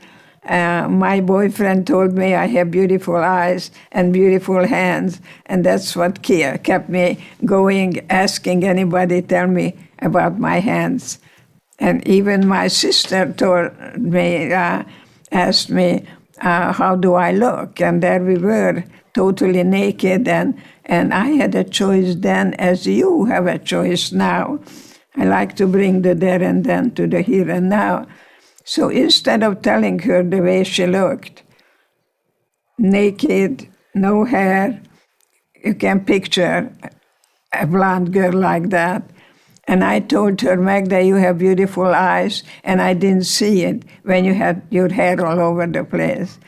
Uh, 0.43 0.87
my 0.89 1.21
boyfriend 1.21 1.85
told 1.85 2.13
me 2.13 2.33
I 2.33 2.47
have 2.47 2.71
beautiful 2.71 3.17
eyes 3.17 3.69
and 3.91 4.11
beautiful 4.11 4.65
hands, 4.65 5.21
and 5.45 5.63
that's 5.63 5.95
what 5.95 6.23
kept 6.23 6.89
me 6.89 7.23
going, 7.45 8.09
asking 8.09 8.63
anybody 8.63 9.21
tell 9.21 9.47
me 9.47 9.75
about 9.99 10.39
my 10.39 10.59
hands. 10.59 11.19
And 11.77 12.05
even 12.07 12.47
my 12.47 12.67
sister 12.67 13.31
told 13.33 13.71
me, 13.97 14.51
uh, 14.51 14.83
asked 15.31 15.69
me, 15.69 16.05
uh, 16.41 16.73
how 16.73 16.95
do 16.95 17.13
I 17.13 17.31
look? 17.31 17.79
And 17.79 18.01
there 18.01 18.23
we 18.23 18.37
were, 18.37 18.83
totally 19.13 19.63
naked, 19.63 20.27
and 20.27 20.59
and 20.85 21.13
I 21.13 21.27
had 21.29 21.53
a 21.55 21.63
choice 21.63 22.15
then, 22.15 22.55
as 22.55 22.87
you 22.87 23.25
have 23.25 23.45
a 23.45 23.59
choice 23.59 24.11
now. 24.11 24.59
I 25.15 25.25
like 25.25 25.55
to 25.57 25.67
bring 25.67 26.01
the 26.01 26.15
there 26.15 26.41
and 26.41 26.63
then 26.63 26.91
to 26.95 27.05
the 27.05 27.21
here 27.21 27.49
and 27.49 27.69
now. 27.69 28.07
So 28.63 28.89
instead 28.89 29.43
of 29.43 29.61
telling 29.61 29.99
her 29.99 30.23
the 30.23 30.39
way 30.41 30.63
she 30.63 30.85
looked, 30.85 31.43
naked, 32.77 33.67
no 33.93 34.25
hair, 34.25 34.81
you 35.63 35.73
can 35.75 36.05
picture 36.05 36.71
a 37.53 37.67
blonde 37.67 38.13
girl 38.13 38.33
like 38.33 38.69
that. 38.69 39.03
And 39.67 39.83
I 39.83 39.99
told 39.99 40.41
her, 40.41 40.57
Magda, 40.57 41.03
you 41.03 41.15
have 41.15 41.37
beautiful 41.37 41.85
eyes, 41.85 42.43
and 42.63 42.81
I 42.81 42.93
didn't 42.93 43.25
see 43.25 43.63
it 43.63 43.83
when 44.03 44.25
you 44.25 44.33
had 44.33 44.63
your 44.69 44.91
hair 44.91 45.25
all 45.25 45.39
over 45.39 45.67
the 45.67 45.83
place. 45.83 46.39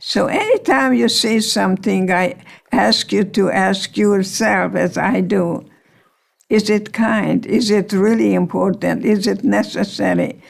So 0.00 0.26
anytime 0.26 0.94
you 0.94 1.08
see 1.08 1.40
something, 1.40 2.10
I 2.10 2.36
ask 2.70 3.10
you 3.10 3.24
to 3.24 3.50
ask 3.50 3.96
yourself, 3.96 4.74
as 4.74 4.96
I 4.96 5.22
do, 5.22 5.64
is 6.48 6.70
it 6.70 6.92
kind? 6.92 7.44
Is 7.46 7.70
it 7.70 7.92
really 7.92 8.34
important? 8.34 9.04
Is 9.04 9.26
it 9.26 9.42
necessary? 9.42 10.40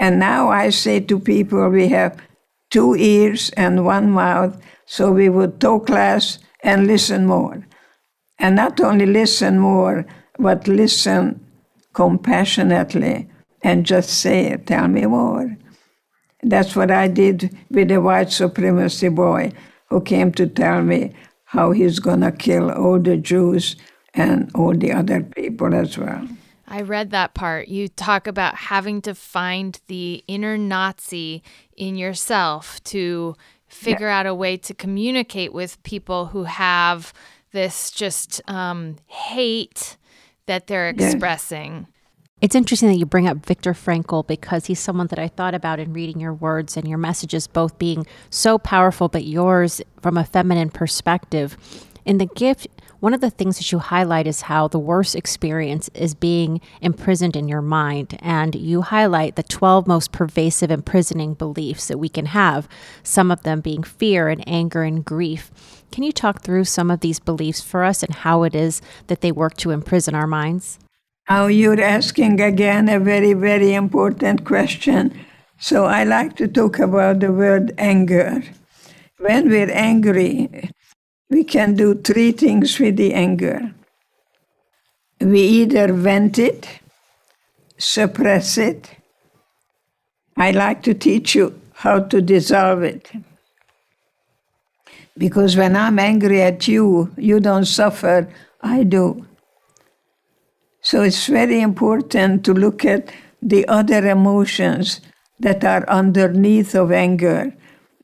And 0.00 0.18
now 0.18 0.48
I 0.48 0.70
say 0.70 0.98
to 1.00 1.20
people, 1.20 1.68
we 1.68 1.88
have 1.88 2.18
two 2.70 2.96
ears 2.96 3.50
and 3.50 3.84
one 3.84 4.10
mouth, 4.10 4.60
so 4.86 5.12
we 5.12 5.28
would 5.28 5.60
talk 5.60 5.90
less 5.90 6.38
and 6.62 6.86
listen 6.86 7.26
more. 7.26 7.66
And 8.38 8.56
not 8.56 8.80
only 8.80 9.04
listen 9.04 9.58
more, 9.58 10.06
but 10.38 10.66
listen 10.66 11.46
compassionately 11.92 13.28
and 13.62 13.84
just 13.84 14.08
say, 14.08 14.56
Tell 14.64 14.88
me 14.88 15.04
more. 15.04 15.54
That's 16.42 16.74
what 16.74 16.90
I 16.90 17.06
did 17.08 17.54
with 17.70 17.88
the 17.88 18.00
white 18.00 18.32
supremacy 18.32 19.10
boy 19.10 19.52
who 19.90 20.00
came 20.00 20.32
to 20.32 20.46
tell 20.46 20.82
me 20.82 21.12
how 21.44 21.72
he's 21.72 21.98
going 21.98 22.22
to 22.22 22.32
kill 22.32 22.70
all 22.70 22.98
the 22.98 23.18
Jews 23.18 23.76
and 24.14 24.50
all 24.54 24.74
the 24.74 24.92
other 24.92 25.20
people 25.20 25.74
as 25.74 25.98
well. 25.98 26.26
I 26.70 26.82
read 26.82 27.10
that 27.10 27.34
part. 27.34 27.66
You 27.68 27.88
talk 27.88 28.28
about 28.28 28.54
having 28.54 29.02
to 29.02 29.14
find 29.14 29.78
the 29.88 30.22
inner 30.28 30.56
Nazi 30.56 31.42
in 31.76 31.96
yourself 31.96 32.82
to 32.84 33.34
figure 33.66 34.06
yeah. 34.06 34.20
out 34.20 34.26
a 34.26 34.34
way 34.34 34.56
to 34.56 34.74
communicate 34.74 35.52
with 35.52 35.82
people 35.82 36.26
who 36.26 36.44
have 36.44 37.12
this 37.52 37.90
just 37.90 38.40
um, 38.48 38.96
hate 39.06 39.96
that 40.46 40.68
they're 40.68 40.88
expressing. 40.88 41.72
Yes. 41.80 41.86
It's 42.40 42.54
interesting 42.54 42.88
that 42.88 42.96
you 42.96 43.04
bring 43.04 43.28
up 43.28 43.44
Viktor 43.44 43.74
Frankl 43.74 44.26
because 44.26 44.66
he's 44.66 44.80
someone 44.80 45.08
that 45.08 45.18
I 45.18 45.28
thought 45.28 45.54
about 45.54 45.78
in 45.78 45.92
reading 45.92 46.20
your 46.20 46.32
words 46.32 46.76
and 46.76 46.88
your 46.88 46.98
messages 46.98 47.46
both 47.46 47.78
being 47.78 48.06
so 48.30 48.58
powerful, 48.58 49.08
but 49.08 49.24
yours 49.24 49.82
from 50.00 50.16
a 50.16 50.24
feminine 50.24 50.70
perspective. 50.70 51.56
In 52.06 52.16
the 52.16 52.26
gift, 52.26 52.66
one 53.00 53.14
of 53.14 53.22
the 53.22 53.30
things 53.30 53.56
that 53.56 53.72
you 53.72 53.78
highlight 53.78 54.26
is 54.26 54.42
how 54.42 54.68
the 54.68 54.78
worst 54.78 55.16
experience 55.16 55.88
is 55.94 56.14
being 56.14 56.60
imprisoned 56.82 57.34
in 57.34 57.48
your 57.48 57.62
mind. 57.62 58.18
And 58.20 58.54
you 58.54 58.82
highlight 58.82 59.36
the 59.36 59.42
12 59.42 59.86
most 59.86 60.12
pervasive 60.12 60.70
imprisoning 60.70 61.34
beliefs 61.34 61.88
that 61.88 61.98
we 61.98 62.10
can 62.10 62.26
have, 62.26 62.68
some 63.02 63.30
of 63.30 63.42
them 63.42 63.60
being 63.60 63.82
fear 63.82 64.28
and 64.28 64.46
anger 64.46 64.82
and 64.82 65.04
grief. 65.04 65.50
Can 65.90 66.04
you 66.04 66.12
talk 66.12 66.42
through 66.42 66.64
some 66.64 66.90
of 66.90 67.00
these 67.00 67.18
beliefs 67.18 67.62
for 67.62 67.84
us 67.84 68.02
and 68.02 68.14
how 68.14 68.42
it 68.42 68.54
is 68.54 68.82
that 69.06 69.22
they 69.22 69.32
work 69.32 69.56
to 69.56 69.70
imprison 69.70 70.14
our 70.14 70.26
minds? 70.26 70.78
Now 71.28 71.46
you're 71.46 71.80
asking 71.80 72.40
again 72.40 72.88
a 72.88 73.00
very, 73.00 73.32
very 73.32 73.72
important 73.72 74.44
question. 74.44 75.18
So 75.58 75.86
I 75.86 76.04
like 76.04 76.36
to 76.36 76.48
talk 76.48 76.78
about 76.78 77.20
the 77.20 77.32
word 77.32 77.72
anger. 77.78 78.42
When 79.18 79.48
we're 79.48 79.70
angry, 79.70 80.70
we 81.30 81.44
can 81.44 81.74
do 81.76 81.94
three 81.94 82.32
things 82.32 82.78
with 82.78 82.96
the 82.96 83.14
anger. 83.14 83.72
We 85.20 85.40
either 85.40 85.92
vent 85.92 86.38
it, 86.38 86.68
suppress 87.78 88.58
it. 88.58 88.90
I 90.36 90.50
like 90.50 90.82
to 90.82 90.94
teach 90.94 91.34
you 91.34 91.60
how 91.72 92.00
to 92.00 92.20
dissolve 92.20 92.82
it. 92.82 93.10
Because 95.16 95.56
when 95.56 95.76
I'm 95.76 95.98
angry 95.98 96.42
at 96.42 96.66
you, 96.66 97.12
you 97.16 97.40
don't 97.40 97.66
suffer, 97.66 98.28
I 98.60 98.82
do. 98.82 99.26
So 100.82 101.02
it's 101.02 101.26
very 101.26 101.60
important 101.60 102.44
to 102.46 102.54
look 102.54 102.84
at 102.84 103.12
the 103.42 103.68
other 103.68 104.08
emotions 104.08 105.00
that 105.38 105.64
are 105.64 105.88
underneath 105.88 106.74
of 106.74 106.90
anger, 106.90 107.54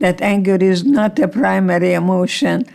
that 0.01 0.21
anger 0.21 0.57
is 0.57 0.85
not 0.85 1.19
a 1.19 1.29
primary 1.29 1.95
emotion, 1.95 2.67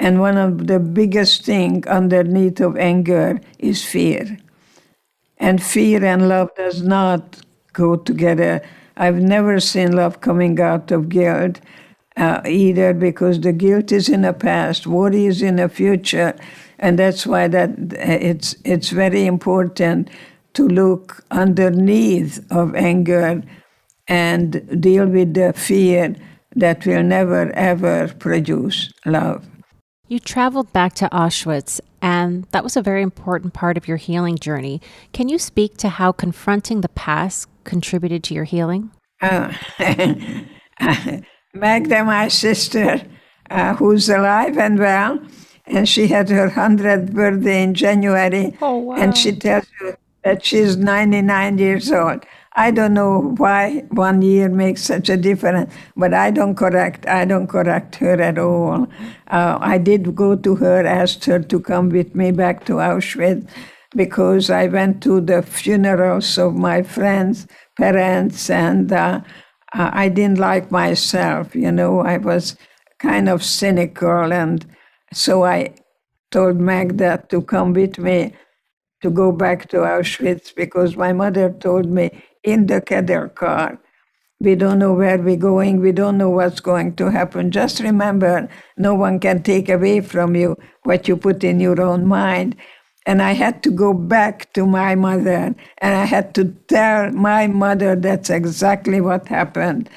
And 0.00 0.18
one 0.18 0.36
of 0.36 0.66
the 0.66 0.80
biggest 0.80 1.44
thing 1.44 1.86
underneath 1.86 2.60
of 2.60 2.76
anger 2.76 3.40
is 3.58 3.84
fear. 3.84 4.38
And 5.38 5.62
fear 5.62 6.04
and 6.04 6.28
love 6.28 6.50
does 6.56 6.82
not 6.82 7.40
go 7.72 7.96
together. 7.96 8.62
I've 8.96 9.22
never 9.22 9.60
seen 9.60 9.92
love 9.92 10.20
coming 10.20 10.58
out 10.60 10.90
of 10.90 11.08
guilt 11.08 11.60
uh, 12.16 12.40
either 12.46 12.92
because 12.92 13.40
the 13.40 13.52
guilt 13.52 13.92
is 13.92 14.08
in 14.08 14.22
the 14.22 14.32
past, 14.32 14.86
worry 14.86 15.26
is 15.26 15.42
in 15.42 15.56
the 15.56 15.68
future, 15.68 16.34
and 16.78 16.98
that's 16.98 17.26
why 17.26 17.48
that 17.48 17.70
it's 17.92 18.54
it's 18.64 18.90
very 18.90 19.26
important 19.26 20.10
to 20.54 20.66
look 20.68 21.24
underneath 21.30 22.44
of 22.50 22.74
anger 22.74 23.42
and 24.08 24.82
deal 24.82 25.06
with 25.06 25.34
the 25.34 25.52
fear 25.54 26.16
that 26.56 26.84
will 26.84 27.02
never 27.02 27.50
ever 27.52 28.08
produce 28.18 28.92
love. 29.06 29.46
You 30.10 30.18
traveled 30.18 30.72
back 30.72 30.94
to 30.94 31.08
Auschwitz, 31.10 31.80
and 32.02 32.44
that 32.50 32.64
was 32.64 32.76
a 32.76 32.82
very 32.82 33.00
important 33.00 33.54
part 33.54 33.76
of 33.76 33.86
your 33.86 33.96
healing 33.96 34.38
journey. 34.38 34.82
Can 35.12 35.28
you 35.28 35.38
speak 35.38 35.76
to 35.76 35.88
how 35.88 36.10
confronting 36.10 36.80
the 36.80 36.88
past 36.88 37.48
contributed 37.62 38.24
to 38.24 38.34
your 38.34 38.44
healing? 38.44 38.90
Uh, 40.82 41.18
Magda, 41.52 42.02
my 42.04 42.26
sister, 42.28 43.02
uh, 43.50 43.74
who's 43.74 44.08
alive 44.08 44.56
and 44.56 44.78
well, 44.78 45.20
and 45.66 45.86
she 45.86 46.06
had 46.06 46.30
her 46.30 46.48
100th 46.48 47.12
birthday 47.12 47.62
in 47.62 47.74
January, 47.74 48.56
oh, 48.62 48.78
wow. 48.78 48.96
and 48.96 49.14
she 49.14 49.30
tells 49.30 49.66
you 49.78 49.94
that 50.24 50.42
she's 50.42 50.78
99 50.78 51.58
years 51.58 51.92
old. 51.92 52.24
I 52.56 52.72
don't 52.72 52.94
know 52.94 53.34
why 53.36 53.84
one 53.90 54.22
year 54.22 54.48
makes 54.48 54.82
such 54.82 55.08
a 55.08 55.16
difference, 55.16 55.72
but 55.96 56.12
I 56.12 56.30
don't 56.30 56.56
correct. 56.56 57.06
I 57.06 57.24
don't 57.24 57.46
correct 57.46 57.96
her 57.96 58.20
at 58.20 58.38
all. 58.38 58.88
Uh, 59.28 59.58
I 59.60 59.78
did 59.78 60.16
go 60.16 60.34
to 60.34 60.56
her, 60.56 60.84
asked 60.84 61.24
her 61.26 61.38
to 61.38 61.60
come 61.60 61.90
with 61.90 62.14
me 62.14 62.32
back 62.32 62.64
to 62.66 62.74
Auschwitz, 62.74 63.48
because 63.94 64.50
I 64.50 64.66
went 64.66 65.02
to 65.04 65.20
the 65.20 65.42
funerals 65.42 66.38
of 66.38 66.54
my 66.54 66.82
friends' 66.82 67.46
parents, 67.78 68.50
and 68.50 68.92
uh, 68.92 69.20
I 69.72 70.08
didn't 70.08 70.38
like 70.38 70.72
myself. 70.72 71.54
You 71.54 71.70
know, 71.70 72.00
I 72.00 72.16
was 72.16 72.56
kind 72.98 73.28
of 73.28 73.44
cynical, 73.44 74.32
and 74.32 74.66
so 75.12 75.44
I 75.44 75.74
told 76.32 76.58
Magda 76.60 77.24
to 77.28 77.42
come 77.42 77.74
with 77.74 77.98
me 77.98 78.34
to 79.02 79.10
go 79.10 79.32
back 79.32 79.68
to 79.68 79.78
Auschwitz 79.78 80.54
because 80.54 80.96
my 80.96 81.12
mother 81.12 81.50
told 81.50 81.86
me 81.86 82.10
in 82.44 82.66
the 82.66 82.80
Kedel 82.80 83.34
car. 83.34 83.78
We 84.40 84.54
don't 84.54 84.78
know 84.78 84.94
where 84.94 85.18
we're 85.18 85.36
going. 85.36 85.80
We 85.80 85.92
don't 85.92 86.16
know 86.16 86.30
what's 86.30 86.60
going 86.60 86.96
to 86.96 87.10
happen. 87.10 87.50
Just 87.50 87.80
remember, 87.80 88.48
no 88.78 88.94
one 88.94 89.20
can 89.20 89.42
take 89.42 89.68
away 89.68 90.00
from 90.00 90.34
you 90.34 90.56
what 90.84 91.08
you 91.08 91.16
put 91.16 91.44
in 91.44 91.60
your 91.60 91.80
own 91.80 92.06
mind. 92.06 92.56
And 93.06 93.20
I 93.20 93.32
had 93.32 93.62
to 93.64 93.70
go 93.70 93.92
back 93.92 94.52
to 94.54 94.66
my 94.66 94.94
mother 94.94 95.54
and 95.78 95.94
I 95.94 96.04
had 96.04 96.34
to 96.36 96.44
tell 96.68 97.10
my 97.10 97.46
mother 97.46 97.96
that's 97.96 98.30
exactly 98.30 99.00
what 99.00 99.28
happened. 99.28 99.90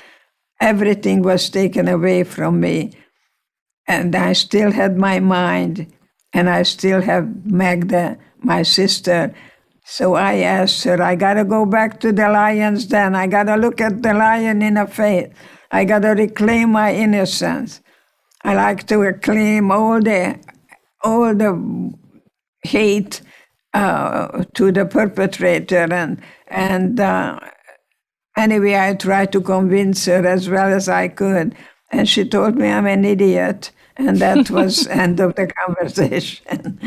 Everything 0.60 1.22
was 1.22 1.50
taken 1.50 1.88
away 1.88 2.24
from 2.24 2.60
me. 2.60 2.92
And 3.88 4.16
I 4.16 4.34
still 4.34 4.72
had 4.72 4.98
my 4.98 5.20
mind 5.20 5.88
and 6.34 6.50
I 6.50 6.64
still 6.64 7.02
have 7.02 7.46
Magda, 7.46 8.18
my 8.40 8.64
sister, 8.64 9.34
so 9.84 10.16
I 10.16 10.36
asked 10.36 10.84
her, 10.86 11.02
I 11.02 11.16
got 11.16 11.34
to 11.36 11.44
go 11.44 11.66
back 11.66 12.00
to 12.02 12.12
the 12.12 12.30
lion's 12.30 12.86
den. 12.86 13.16
I 13.16 13.28
got 13.28 13.44
to 13.44 13.56
look 13.56 13.82
at 13.82 14.02
the 14.02 14.14
lion 14.14 14.62
in 14.62 14.76
the 14.76 14.88
face. 14.88 15.30
I 15.72 15.86
got 15.86 16.00
to 16.00 16.10
reclaim 16.10 16.72
my 16.72 16.94
innocence. 16.94 17.82
I 18.44 18.56
like 18.56 18.88
to 18.88 18.98
reclaim 18.98 19.72
all 19.72 20.02
the, 20.02 20.40
all 21.04 21.36
the 21.36 21.94
hate 22.64 23.22
uh, 23.74 24.46
to 24.54 24.72
the 24.72 24.86
perpetrator. 24.86 25.92
And, 25.92 26.22
and 26.48 27.00
uh, 27.00 27.40
anyway, 28.38 28.76
I 28.76 28.94
tried 28.96 29.32
to 29.34 29.42
convince 29.42 30.06
her 30.06 30.26
as 30.26 30.50
well 30.50 30.72
as 30.72 30.88
I 30.88 31.10
could. 31.10 31.56
And 31.92 32.08
she 32.08 32.28
told 32.28 32.56
me 32.56 32.70
I'm 32.70 32.88
an 32.88 33.04
idiot 33.04 33.72
and 33.98 34.18
that 34.18 34.50
was 34.50 34.88
end 34.90 35.20
of 35.20 35.36
the 35.36 35.48
conversation. 35.48 36.80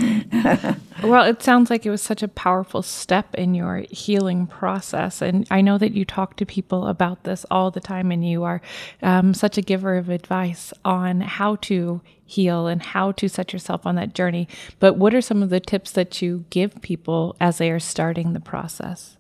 well, 1.02 1.24
it 1.24 1.42
sounds 1.42 1.70
like 1.70 1.86
it 1.86 1.90
was 1.90 2.02
such 2.02 2.22
a 2.22 2.28
powerful 2.28 2.82
step 2.82 3.34
in 3.34 3.54
your 3.54 3.84
healing 3.90 4.46
process, 4.46 5.22
and 5.22 5.46
I 5.50 5.60
know 5.60 5.78
that 5.78 5.92
you 5.92 6.04
talk 6.04 6.36
to 6.36 6.46
people 6.46 6.86
about 6.86 7.24
this 7.24 7.46
all 7.50 7.70
the 7.70 7.80
time, 7.80 8.10
and 8.10 8.28
you 8.28 8.44
are 8.44 8.60
um, 9.02 9.34
such 9.34 9.56
a 9.56 9.62
giver 9.62 9.96
of 9.96 10.08
advice 10.08 10.72
on 10.84 11.20
how 11.20 11.56
to 11.56 12.00
heal 12.24 12.66
and 12.66 12.82
how 12.82 13.12
to 13.12 13.28
set 13.28 13.52
yourself 13.52 13.86
on 13.86 13.94
that 13.94 14.14
journey. 14.14 14.48
But 14.80 14.96
what 14.96 15.14
are 15.14 15.20
some 15.20 15.42
of 15.42 15.50
the 15.50 15.60
tips 15.60 15.92
that 15.92 16.20
you 16.20 16.44
give 16.50 16.82
people 16.82 17.36
as 17.40 17.58
they 17.58 17.70
are 17.70 17.78
starting 17.78 18.32
the 18.32 18.40
process? 18.40 19.16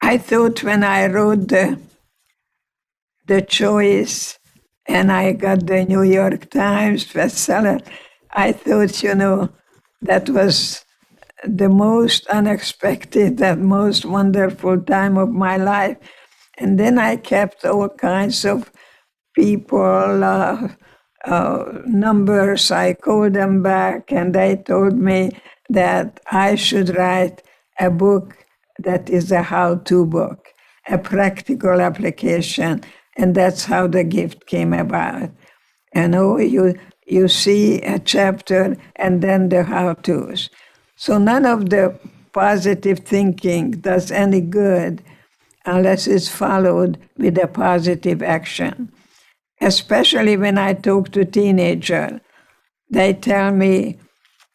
I 0.00 0.18
thought 0.18 0.62
when 0.62 0.84
I 0.84 1.06
wrote 1.06 1.48
the 1.48 1.80
the 3.26 3.42
choice 3.42 4.38
and 4.88 5.12
I 5.12 5.32
got 5.32 5.66
the 5.66 5.84
New 5.84 6.02
York 6.02 6.50
Times 6.50 7.04
bestseller. 7.12 7.80
I 8.32 8.52
thought, 8.52 9.02
you 9.02 9.14
know, 9.14 9.50
that 10.00 10.28
was 10.30 10.84
the 11.44 11.68
most 11.68 12.26
unexpected 12.28 13.36
that 13.38 13.58
most 13.58 14.04
wonderful 14.04 14.80
time 14.80 15.16
of 15.18 15.28
my 15.28 15.56
life. 15.56 15.98
And 16.56 16.80
then 16.80 16.98
I 16.98 17.16
kept 17.16 17.64
all 17.64 17.88
kinds 17.90 18.44
of 18.44 18.72
people, 19.36 20.24
uh, 20.24 20.68
uh, 21.24 21.64
numbers. 21.86 22.70
I 22.70 22.94
called 22.94 23.34
them 23.34 23.62
back, 23.62 24.10
and 24.10 24.34
they 24.34 24.56
told 24.56 24.96
me 24.96 25.30
that 25.68 26.20
I 26.32 26.54
should 26.54 26.96
write 26.96 27.42
a 27.78 27.90
book 27.90 28.34
that 28.78 29.10
is 29.10 29.30
a 29.30 29.42
how 29.42 29.76
to 29.76 30.06
book, 30.06 30.48
a 30.88 30.98
practical 30.98 31.80
application 31.80 32.82
and 33.18 33.34
that's 33.34 33.64
how 33.64 33.86
the 33.86 34.04
gift 34.04 34.46
came 34.46 34.72
about. 34.72 35.30
And 35.92 36.14
oh, 36.14 36.38
you 36.38 36.78
you 37.06 37.26
see 37.28 37.80
a 37.82 37.98
chapter 37.98 38.76
and 38.96 39.22
then 39.22 39.48
the 39.48 39.64
how-tos. 39.64 40.50
So 40.96 41.18
none 41.18 41.46
of 41.46 41.70
the 41.70 41.98
positive 42.32 43.00
thinking 43.00 43.72
does 43.72 44.10
any 44.10 44.40
good 44.42 45.02
unless 45.64 46.06
it's 46.06 46.28
followed 46.28 46.98
with 47.16 47.38
a 47.38 47.46
positive 47.46 48.22
action. 48.22 48.92
Especially 49.60 50.36
when 50.36 50.58
I 50.58 50.74
talk 50.74 51.10
to 51.12 51.24
teenagers, 51.24 52.20
they 52.90 53.14
tell 53.14 53.52
me 53.52 53.98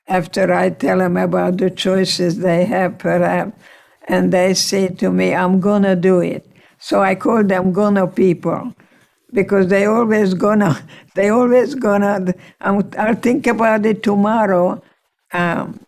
after 0.07 0.53
I 0.53 0.69
tell 0.69 0.99
them 0.99 1.17
about 1.17 1.57
the 1.57 1.69
choices 1.69 2.39
they 2.39 2.65
have, 2.65 2.99
perhaps, 2.99 3.59
and 4.07 4.31
they 4.31 4.53
say 4.53 4.87
to 4.89 5.11
me, 5.11 5.33
I'm 5.33 5.59
gonna 5.59 5.95
do 5.95 6.19
it. 6.19 6.52
So 6.87 7.01
I 7.01 7.15
call 7.15 7.43
them 7.43 7.71
gonna 7.79 8.07
people 8.07 8.73
because 9.31 9.67
they 9.67 9.85
always 9.85 10.33
gonna, 10.33 10.73
they 11.15 11.29
always 11.29 11.75
gonna, 11.75 12.33
I'm, 12.61 12.77
I'll 12.97 13.15
think 13.15 13.47
about 13.47 13.85
it 13.85 14.03
tomorrow. 14.03 14.81
Um, 15.33 15.79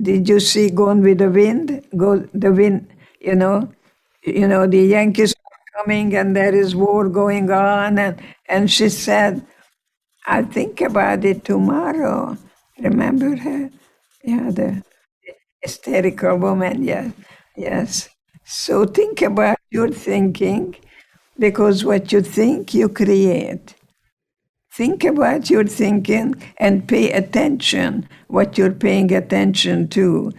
did 0.00 0.28
you 0.28 0.40
see 0.40 0.70
Gone 0.70 1.02
with 1.02 1.18
the 1.18 1.30
Wind? 1.30 1.84
Go 1.96 2.18
the 2.34 2.52
wind, 2.52 2.88
you 3.20 3.34
know, 3.34 3.72
you 4.24 4.46
know, 4.46 4.66
the 4.66 4.78
Yankees 4.82 5.34
are 5.34 5.82
coming 5.82 6.14
and 6.14 6.36
there 6.36 6.54
is 6.54 6.74
war 6.76 7.08
going 7.08 7.50
on. 7.50 7.98
And, 7.98 8.20
and 8.48 8.70
she 8.70 8.88
said, 8.88 9.44
I'll 10.26 10.46
think 10.46 10.80
about 10.82 11.24
it 11.24 11.44
tomorrow. 11.44 12.36
Remember 12.80 13.36
her? 13.36 13.70
Yeah, 14.24 14.50
the 14.50 14.82
hysterical 15.62 16.36
woman, 16.38 16.84
yes, 16.84 17.12
yes. 17.56 18.10
So 18.50 18.86
think 18.86 19.20
about 19.20 19.58
your 19.70 19.90
thinking 19.90 20.74
because 21.38 21.84
what 21.84 22.12
you 22.12 22.22
think, 22.22 22.72
you 22.72 22.88
create. 22.88 23.74
Think 24.72 25.04
about 25.04 25.50
your 25.50 25.66
thinking 25.66 26.34
and 26.56 26.88
pay 26.88 27.12
attention 27.12 28.08
what 28.28 28.56
you're 28.56 28.72
paying 28.72 29.12
attention 29.12 29.88
to 29.88 30.32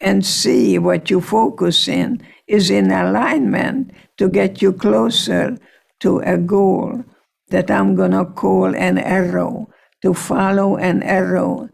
and 0.00 0.24
see 0.24 0.78
what 0.78 1.10
you 1.10 1.20
focus 1.20 1.88
in 1.88 2.22
is 2.46 2.70
in 2.70 2.92
alignment 2.92 3.90
to 4.18 4.28
get 4.28 4.62
you 4.62 4.72
closer 4.72 5.58
to 5.98 6.20
a 6.20 6.38
goal 6.38 7.02
that 7.48 7.68
I'm 7.68 7.96
going 7.96 8.12
to 8.12 8.26
call 8.26 8.76
an 8.76 8.96
arrow, 8.96 9.68
to 10.02 10.14
follow 10.14 10.76
an 10.76 11.02
arrow. 11.02 11.68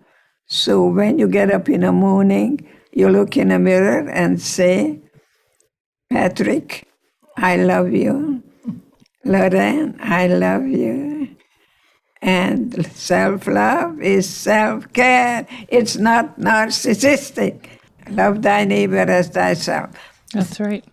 So 0.46 0.86
when 0.86 1.18
you 1.18 1.28
get 1.28 1.52
up 1.52 1.68
in 1.68 1.82
the 1.82 1.92
morning, 1.92 2.66
you 2.92 3.10
look 3.10 3.36
in 3.36 3.50
a 3.50 3.58
mirror 3.58 4.08
and 4.08 4.40
say, 4.40 5.01
Patrick, 6.12 6.86
I 7.36 7.56
love 7.56 7.92
you. 7.92 8.42
Lorraine, 9.24 9.96
I 10.00 10.26
love 10.26 10.66
you. 10.66 11.36
And 12.20 12.86
self 12.86 13.46
love 13.46 14.00
is 14.00 14.28
self 14.28 14.92
care. 14.92 15.46
It's 15.68 15.96
not 15.96 16.38
narcissistic. 16.38 17.66
Love 18.10 18.42
thy 18.42 18.64
neighbor 18.64 19.06
as 19.18 19.28
thyself. 19.28 19.90
That's 20.32 20.60
right. 20.60 20.84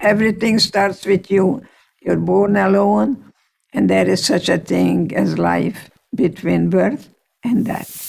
Everything 0.00 0.58
starts 0.60 1.04
with 1.04 1.30
you. 1.30 1.62
You're 2.00 2.16
born 2.16 2.56
alone, 2.56 3.32
and 3.74 3.90
there 3.90 4.08
is 4.08 4.24
such 4.24 4.48
a 4.48 4.58
thing 4.58 5.14
as 5.14 5.38
life. 5.38 5.90
between 6.14 6.70
birth 6.70 7.10
and 7.44 7.66
death. 7.66 8.07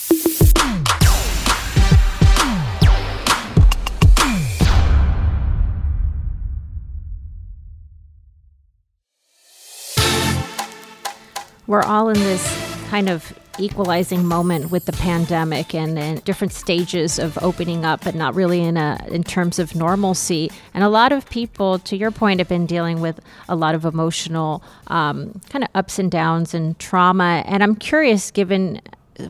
We're 11.69 11.83
all 11.83 12.09
in 12.09 12.15
this 12.15 12.43
kind 12.89 13.09
of 13.09 13.31
equalizing 13.59 14.25
moment 14.25 14.71
with 14.71 14.85
the 14.85 14.91
pandemic 14.91 15.75
and, 15.75 15.99
and, 15.99 16.23
different 16.23 16.51
stages 16.51 17.19
of 17.19 17.37
opening 17.43 17.85
up, 17.85 18.03
but 18.03 18.15
not 18.15 18.33
really 18.33 18.61
in 18.61 18.75
a 18.75 18.97
in 19.11 19.23
terms 19.23 19.59
of 19.59 19.75
normalcy. 19.75 20.49
And 20.73 20.83
a 20.83 20.89
lot 20.89 21.11
of 21.11 21.29
people, 21.29 21.77
to 21.77 21.95
your 21.95 22.09
point, 22.09 22.39
have 22.39 22.49
been 22.49 22.65
dealing 22.65 23.01
with 23.01 23.19
a 23.47 23.55
lot 23.55 23.75
of 23.75 23.85
emotional 23.85 24.63
um, 24.87 25.41
kind 25.51 25.63
of 25.63 25.69
ups 25.75 25.99
and 25.99 26.09
downs 26.09 26.55
and 26.55 26.79
trauma. 26.79 27.43
And 27.45 27.61
I'm 27.61 27.75
curious, 27.75 28.31
given 28.31 28.81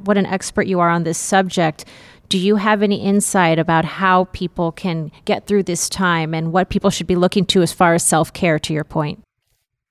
what 0.05 0.17
an 0.17 0.25
expert 0.25 0.65
you 0.65 0.79
are 0.79 0.89
on 0.89 1.03
this 1.03 1.17
subject. 1.17 1.83
Do 2.29 2.37
you 2.37 2.55
have 2.55 2.81
any 2.81 3.01
insight 3.01 3.59
about 3.59 3.83
how 3.83 4.29
people 4.31 4.71
can 4.71 5.11
get 5.25 5.45
through 5.45 5.63
this 5.63 5.89
time 5.89 6.33
and 6.33 6.53
what 6.53 6.69
people 6.69 6.89
should 6.89 7.07
be 7.07 7.17
looking 7.17 7.43
to 7.47 7.61
as 7.61 7.73
far 7.73 7.95
as 7.95 8.05
self 8.05 8.31
care, 8.31 8.59
to 8.59 8.73
your 8.73 8.85
point? 8.85 9.21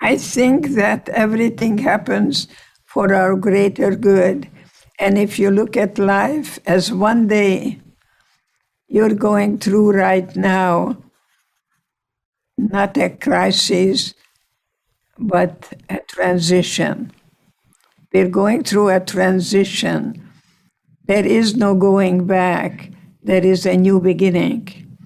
I 0.00 0.16
think 0.16 0.68
that 0.70 1.08
everything 1.08 1.78
happens 1.78 2.48
for 2.84 3.12
our 3.14 3.36
greater 3.36 3.94
good. 3.94 4.48
And 4.98 5.18
if 5.18 5.38
you 5.38 5.50
look 5.50 5.76
at 5.76 5.98
life 5.98 6.58
as 6.66 6.92
one 6.92 7.28
day 7.28 7.80
you're 8.88 9.14
going 9.14 9.58
through 9.58 9.92
right 9.92 10.34
now, 10.34 10.96
not 12.56 12.96
a 12.96 13.10
crisis, 13.10 14.14
but 15.18 15.74
a 15.88 15.98
transition. 16.08 17.12
We're 18.12 18.28
going 18.28 18.64
through 18.64 18.88
a 18.88 19.00
transition. 19.00 20.30
There 21.06 21.26
is 21.26 21.56
no 21.56 21.74
going 21.74 22.26
back, 22.26 22.90
there 23.22 23.44
is 23.44 23.66
a 23.66 23.76
new 23.76 24.00
beginning. 24.00 24.96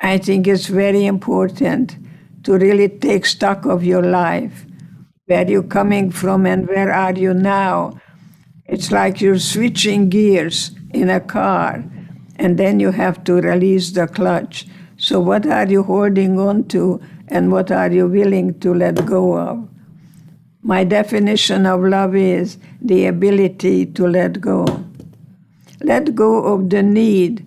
I 0.00 0.18
think 0.18 0.46
it's 0.46 0.66
very 0.66 1.06
important 1.06 1.96
to 2.44 2.58
really 2.58 2.88
take 2.88 3.26
stock 3.26 3.66
of 3.66 3.84
your 3.84 4.02
life. 4.02 4.64
Where 5.26 5.48
you 5.48 5.62
coming 5.62 6.10
from 6.10 6.46
and 6.46 6.68
where 6.68 6.92
are 6.92 7.14
you 7.14 7.34
now? 7.34 8.00
It's 8.66 8.90
like 8.92 9.20
you're 9.20 9.38
switching 9.38 10.10
gears 10.10 10.72
in 10.92 11.10
a 11.10 11.20
car 11.20 11.84
and 12.36 12.58
then 12.58 12.80
you 12.80 12.90
have 12.90 13.24
to 13.24 13.34
release 13.34 13.92
the 13.92 14.06
clutch. 14.06 14.66
So, 14.96 15.20
what 15.20 15.46
are 15.46 15.66
you 15.66 15.82
holding 15.82 16.38
on 16.38 16.68
to 16.68 17.00
and 17.28 17.50
what 17.50 17.70
are 17.70 17.90
you 17.90 18.06
willing 18.06 18.60
to 18.60 18.74
let 18.74 19.06
go 19.06 19.38
of? 19.38 19.68
My 20.62 20.84
definition 20.84 21.66
of 21.66 21.82
love 21.82 22.14
is 22.14 22.58
the 22.80 23.06
ability 23.06 23.86
to 23.86 24.06
let 24.06 24.40
go. 24.40 24.66
Let 25.80 26.14
go 26.14 26.44
of 26.44 26.70
the 26.70 26.82
need 26.82 27.44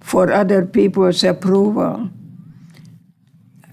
for 0.00 0.32
other 0.32 0.64
people's 0.64 1.22
approval. 1.22 2.10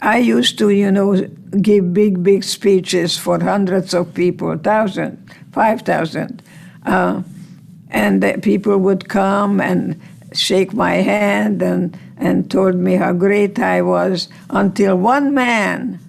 I 0.01 0.17
used 0.17 0.58
to, 0.60 0.69
you 0.69 0.91
know, 0.91 1.15
give 1.62 1.93
big, 1.93 2.21
big 2.21 2.43
speeches 2.43 3.17
for 3.17 3.39
hundreds 3.41 3.93
of 3.93 4.13
people, 4.13 4.58
thousand, 4.58 5.31
five 5.53 5.81
thousand, 5.81 6.43
uh, 6.86 7.23
and 7.89 8.43
people 8.43 8.77
would 8.77 9.08
come 9.08 9.62
and 9.62 9.99
shake 10.34 10.73
my 10.73 10.95
hand 10.95 11.62
and 11.62 11.97
and 12.17 12.49
told 12.51 12.75
me 12.75 12.95
how 12.95 13.13
great 13.13 13.60
I 13.60 13.81
was 13.81 14.27
until 14.49 14.97
one 14.97 15.34
man 15.34 15.99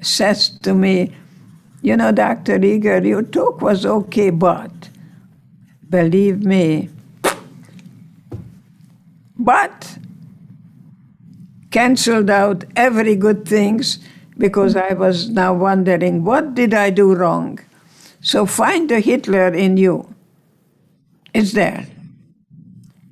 says 0.00 0.48
to 0.60 0.74
me, 0.74 1.12
"You 1.82 1.96
know, 1.96 2.12
Dr. 2.12 2.62
Eger, 2.62 3.04
your 3.06 3.22
talk 3.22 3.60
was 3.60 3.84
okay, 3.84 4.30
but 4.30 4.88
believe 5.88 6.42
me, 6.42 6.88
but." 9.38 9.95
Canceled 11.76 12.30
out 12.30 12.64
every 12.74 13.14
good 13.14 13.46
things 13.46 13.98
because 14.38 14.74
I 14.76 14.94
was 14.94 15.28
now 15.28 15.52
wondering, 15.52 16.24
what 16.24 16.54
did 16.54 16.72
I 16.72 16.88
do 16.88 17.14
wrong? 17.14 17.58
So 18.22 18.46
find 18.46 18.88
the 18.88 19.00
Hitler 19.00 19.48
in 19.48 19.76
you. 19.76 20.14
It's 21.34 21.52
there. 21.52 21.86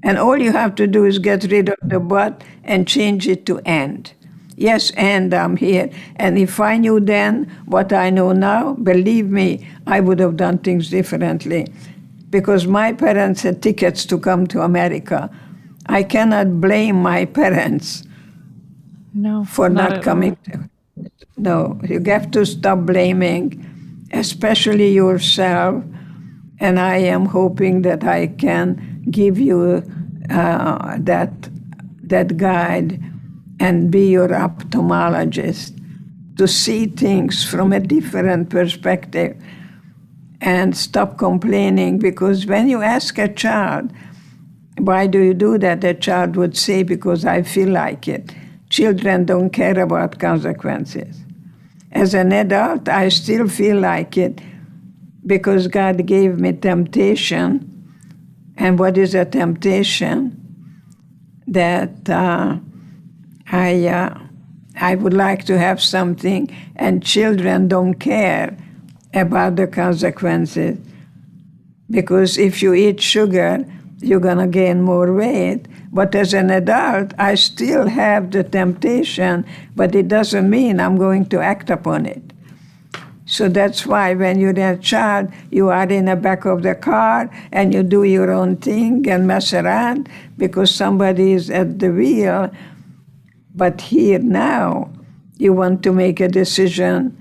And 0.02 0.16
all 0.16 0.38
you 0.38 0.52
have 0.52 0.74
to 0.76 0.86
do 0.86 1.04
is 1.04 1.18
get 1.18 1.44
rid 1.50 1.68
of 1.68 1.76
the 1.82 2.00
but 2.00 2.42
and 2.64 2.88
change 2.88 3.28
it 3.28 3.44
to 3.44 3.58
and. 3.66 4.10
Yes, 4.56 4.92
and 4.92 5.34
I'm 5.34 5.58
here. 5.58 5.90
And 6.16 6.38
if 6.38 6.58
I 6.58 6.78
knew 6.78 7.00
then 7.00 7.44
what 7.66 7.92
I 7.92 8.08
know 8.08 8.32
now, 8.32 8.76
believe 8.76 9.28
me, 9.28 9.68
I 9.86 10.00
would 10.00 10.20
have 10.20 10.38
done 10.38 10.56
things 10.56 10.88
differently. 10.88 11.66
Because 12.30 12.66
my 12.66 12.94
parents 12.94 13.42
had 13.42 13.60
tickets 13.62 14.06
to 14.06 14.18
come 14.18 14.46
to 14.46 14.62
America. 14.62 15.30
I 15.84 16.02
cannot 16.02 16.62
blame 16.62 17.02
my 17.02 17.26
parents 17.40 18.04
no, 19.14 19.44
for 19.44 19.68
not, 19.68 19.90
not 19.90 20.02
coming. 20.02 20.36
No, 21.36 21.80
you 21.84 22.02
have 22.06 22.30
to 22.32 22.44
stop 22.44 22.80
blaming, 22.80 23.64
especially 24.12 24.92
yourself. 24.92 25.82
And 26.60 26.78
I 26.78 26.96
am 26.96 27.26
hoping 27.26 27.82
that 27.82 28.04
I 28.04 28.28
can 28.28 29.04
give 29.10 29.38
you 29.38 29.82
uh, 30.30 30.96
that 31.00 31.32
that 32.02 32.36
guide 32.36 33.02
and 33.60 33.90
be 33.90 34.10
your 34.10 34.28
ophthalmologist 34.28 35.72
to 36.36 36.48
see 36.48 36.86
things 36.86 37.44
from 37.44 37.72
a 37.72 37.80
different 37.80 38.50
perspective 38.50 39.36
and 40.40 40.76
stop 40.76 41.16
complaining 41.18 41.98
because 41.98 42.46
when 42.46 42.68
you 42.68 42.82
ask 42.82 43.18
a 43.18 43.32
child 43.32 43.90
why 44.78 45.06
do 45.06 45.20
you 45.20 45.32
do 45.32 45.56
that 45.56 45.80
the 45.80 45.94
child 45.94 46.36
would 46.36 46.56
say 46.56 46.82
because 46.82 47.24
i 47.24 47.40
feel 47.40 47.68
like 47.68 48.08
it 48.08 48.34
children 48.74 49.24
don't 49.24 49.50
care 49.50 49.78
about 49.78 50.18
consequences. 50.18 51.22
As 51.92 52.12
an 52.12 52.32
adult, 52.32 52.88
I 52.88 53.08
still 53.08 53.46
feel 53.48 53.78
like 53.78 54.18
it 54.18 54.40
because 55.24 55.68
God 55.68 56.04
gave 56.06 56.40
me 56.40 56.52
temptation. 56.54 57.48
And 58.56 58.76
what 58.76 58.98
is 58.98 59.14
a 59.14 59.26
temptation? 59.26 60.16
That 61.46 62.10
uh, 62.10 62.56
I, 63.52 63.86
uh, 63.86 64.18
I 64.80 64.96
would 64.96 65.14
like 65.14 65.44
to 65.44 65.56
have 65.56 65.80
something, 65.80 66.50
and 66.74 67.00
children 67.00 67.68
don't 67.68 67.94
care 67.94 68.56
about 69.12 69.54
the 69.54 69.68
consequences. 69.68 70.78
Because 71.88 72.38
if 72.38 72.60
you 72.60 72.74
eat 72.74 73.00
sugar, 73.00 73.64
you're 74.04 74.20
going 74.20 74.38
to 74.38 74.46
gain 74.46 74.82
more 74.82 75.12
weight. 75.12 75.66
But 75.92 76.14
as 76.14 76.34
an 76.34 76.50
adult, 76.50 77.12
I 77.18 77.34
still 77.36 77.86
have 77.88 78.30
the 78.30 78.44
temptation, 78.44 79.46
but 79.74 79.94
it 79.94 80.08
doesn't 80.08 80.48
mean 80.48 80.80
I'm 80.80 80.96
going 80.96 81.26
to 81.26 81.40
act 81.40 81.70
upon 81.70 82.06
it. 82.06 82.22
So 83.26 83.48
that's 83.48 83.86
why 83.86 84.14
when 84.14 84.38
you're 84.38 84.58
a 84.58 84.76
child, 84.76 85.32
you 85.50 85.70
are 85.70 85.88
in 85.88 86.04
the 86.04 86.16
back 86.16 86.44
of 86.44 86.62
the 86.62 86.74
car 86.74 87.30
and 87.52 87.72
you 87.72 87.82
do 87.82 88.04
your 88.04 88.30
own 88.30 88.56
thing 88.56 89.08
and 89.08 89.26
mess 89.26 89.54
around 89.54 90.10
because 90.36 90.74
somebody 90.74 91.32
is 91.32 91.48
at 91.48 91.78
the 91.78 91.90
wheel. 91.90 92.50
But 93.54 93.80
here 93.80 94.18
now, 94.18 94.90
you 95.38 95.52
want 95.52 95.82
to 95.84 95.92
make 95.92 96.20
a 96.20 96.28
decision 96.28 97.16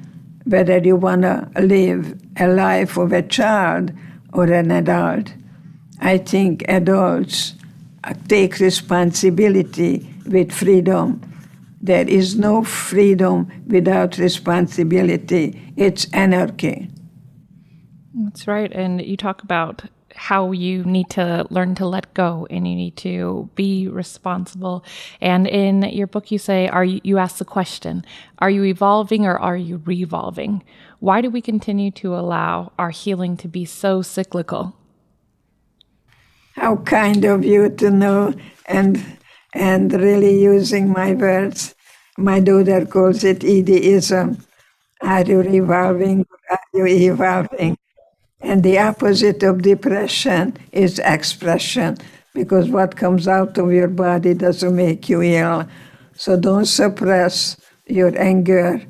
whether 0.46 0.78
you 0.80 0.98
want 0.98 1.22
to 1.22 1.50
live 1.56 2.20
a 2.38 2.48
life 2.48 2.98
of 2.98 3.14
a 3.14 3.22
child 3.22 3.94
or 4.34 4.52
an 4.52 4.72
adult. 4.72 5.34
I 6.04 6.18
think 6.18 6.66
adults 6.68 7.54
take 8.28 8.60
responsibility 8.60 10.06
with 10.26 10.52
freedom. 10.52 11.22
There 11.82 12.08
is 12.08 12.36
no 12.38 12.64
freedom 12.64 13.50
without 13.68 14.18
responsibility. 14.18 15.74
It's 15.78 16.06
anarchy. 16.12 16.90
That's 18.14 18.48
right. 18.48 18.72
And 18.74 19.02
you 19.02 19.16
talk 19.16 19.44
about 19.44 19.84
how 20.14 20.52
you 20.52 20.84
need 20.84 21.10
to 21.12 21.48
learn 21.50 21.74
to 21.76 21.88
let 21.88 22.14
go 22.14 22.48
and 22.50 22.68
you 22.68 22.76
need 22.76 22.98
to 22.98 23.50
be 23.56 23.88
responsible. 23.88 24.84
And 25.22 25.48
in 25.48 25.84
your 25.84 26.08
book, 26.08 26.32
you 26.32 26.38
say, 26.38 26.68
"Are 26.68 26.86
you?" 26.86 27.00
You 27.04 27.18
ask 27.18 27.38
the 27.38 27.46
question: 27.46 28.04
Are 28.40 28.50
you 28.50 28.66
evolving 28.66 29.26
or 29.26 29.40
are 29.40 29.58
you 29.58 29.82
revolving? 29.86 30.64
Why 31.00 31.22
do 31.22 31.30
we 31.30 31.42
continue 31.42 31.92
to 31.92 32.14
allow 32.16 32.74
our 32.78 32.92
healing 32.92 33.38
to 33.38 33.48
be 33.48 33.66
so 33.66 34.02
cyclical? 34.02 34.76
How 36.56 36.78
kind 36.78 37.26
of 37.26 37.44
you 37.44 37.70
to 37.70 37.90
know 37.92 38.34
and 38.68 39.04
and 39.54 39.94
really 39.94 40.42
using 40.42 40.90
my 40.90 41.14
words. 41.14 41.76
My 42.18 42.40
daughter 42.40 42.86
calls 42.86 43.24
it 43.24 43.40
EDism. 43.42 44.44
Are 45.02 45.24
you 45.24 45.42
revolving? 45.42 46.22
or 46.22 46.40
Are 46.52 46.88
you 46.88 47.12
evolving? 47.12 47.78
And 48.42 48.64
the 48.64 48.80
opposite 48.80 49.44
of 49.44 49.62
depression 49.62 50.58
is 50.72 51.00
expression, 51.00 51.98
because 52.34 52.70
what 52.70 52.96
comes 52.96 53.28
out 53.28 53.58
of 53.58 53.72
your 53.72 53.88
body 53.88 54.34
doesn't 54.34 54.76
make 54.76 55.08
you 55.10 55.22
ill. 55.22 55.68
So 56.16 56.40
don't 56.40 56.66
suppress 56.66 57.58
your 57.88 58.18
anger. 58.20 58.82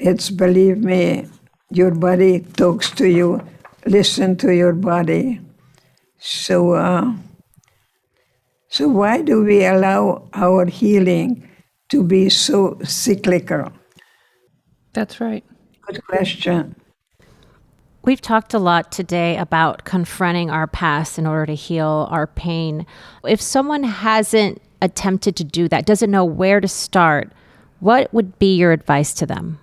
It's, 0.00 0.30
believe 0.30 0.78
me, 0.78 1.26
your 1.70 1.92
body 1.94 2.40
talks 2.40 2.90
to 2.92 3.08
you 3.08 3.42
listen 3.86 4.36
to 4.36 4.54
your 4.54 4.72
body. 4.74 5.40
So, 6.18 6.72
uh, 6.72 7.12
so 8.68 8.88
why 8.88 9.22
do 9.22 9.44
we 9.44 9.64
allow 9.64 10.28
our 10.32 10.66
healing 10.66 11.48
to 11.90 12.02
be 12.02 12.28
so 12.28 12.78
cyclical? 12.84 13.72
That's 14.92 15.20
right. 15.20 15.44
Good 15.86 16.04
question. 16.06 16.74
We've 18.02 18.20
talked 18.20 18.54
a 18.54 18.58
lot 18.58 18.90
today 18.90 19.36
about 19.36 19.84
confronting 19.84 20.50
our 20.50 20.66
past 20.66 21.18
in 21.18 21.26
order 21.26 21.46
to 21.46 21.54
heal 21.54 22.08
our 22.10 22.26
pain. 22.26 22.86
If 23.24 23.40
someone 23.40 23.82
hasn't 23.82 24.62
attempted 24.80 25.36
to 25.36 25.44
do 25.44 25.68
that, 25.68 25.86
doesn't 25.86 26.10
know 26.10 26.24
where 26.24 26.60
to 26.60 26.68
start, 26.68 27.32
what 27.80 28.12
would 28.14 28.38
be 28.38 28.56
your 28.56 28.72
advice 28.72 29.12
to 29.14 29.26
them? 29.26 29.58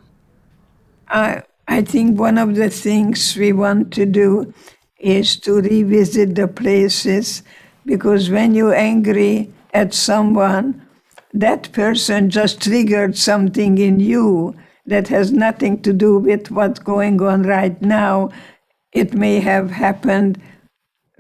I, 1.07 1.43
I 1.67 1.81
think 1.81 2.19
one 2.19 2.37
of 2.37 2.55
the 2.55 2.69
things 2.69 3.35
we 3.35 3.51
want 3.53 3.93
to 3.93 4.05
do 4.05 4.53
is 4.99 5.37
to 5.37 5.61
revisit 5.61 6.35
the 6.35 6.47
places 6.47 7.43
because 7.85 8.29
when 8.29 8.55
you're 8.55 8.75
angry 8.75 9.51
at 9.73 9.93
someone, 9.93 10.81
that 11.33 11.71
person 11.73 12.29
just 12.29 12.61
triggered 12.61 13.17
something 13.17 13.77
in 13.77 13.99
you 13.99 14.55
that 14.85 15.07
has 15.09 15.31
nothing 15.31 15.81
to 15.81 15.91
do 15.91 16.17
with 16.17 16.49
what's 16.51 16.79
going 16.79 17.21
on 17.21 17.43
right 17.43 17.81
now. 17.81 18.29
It 18.93 19.13
may 19.13 19.39
have 19.39 19.71
happened 19.71 20.41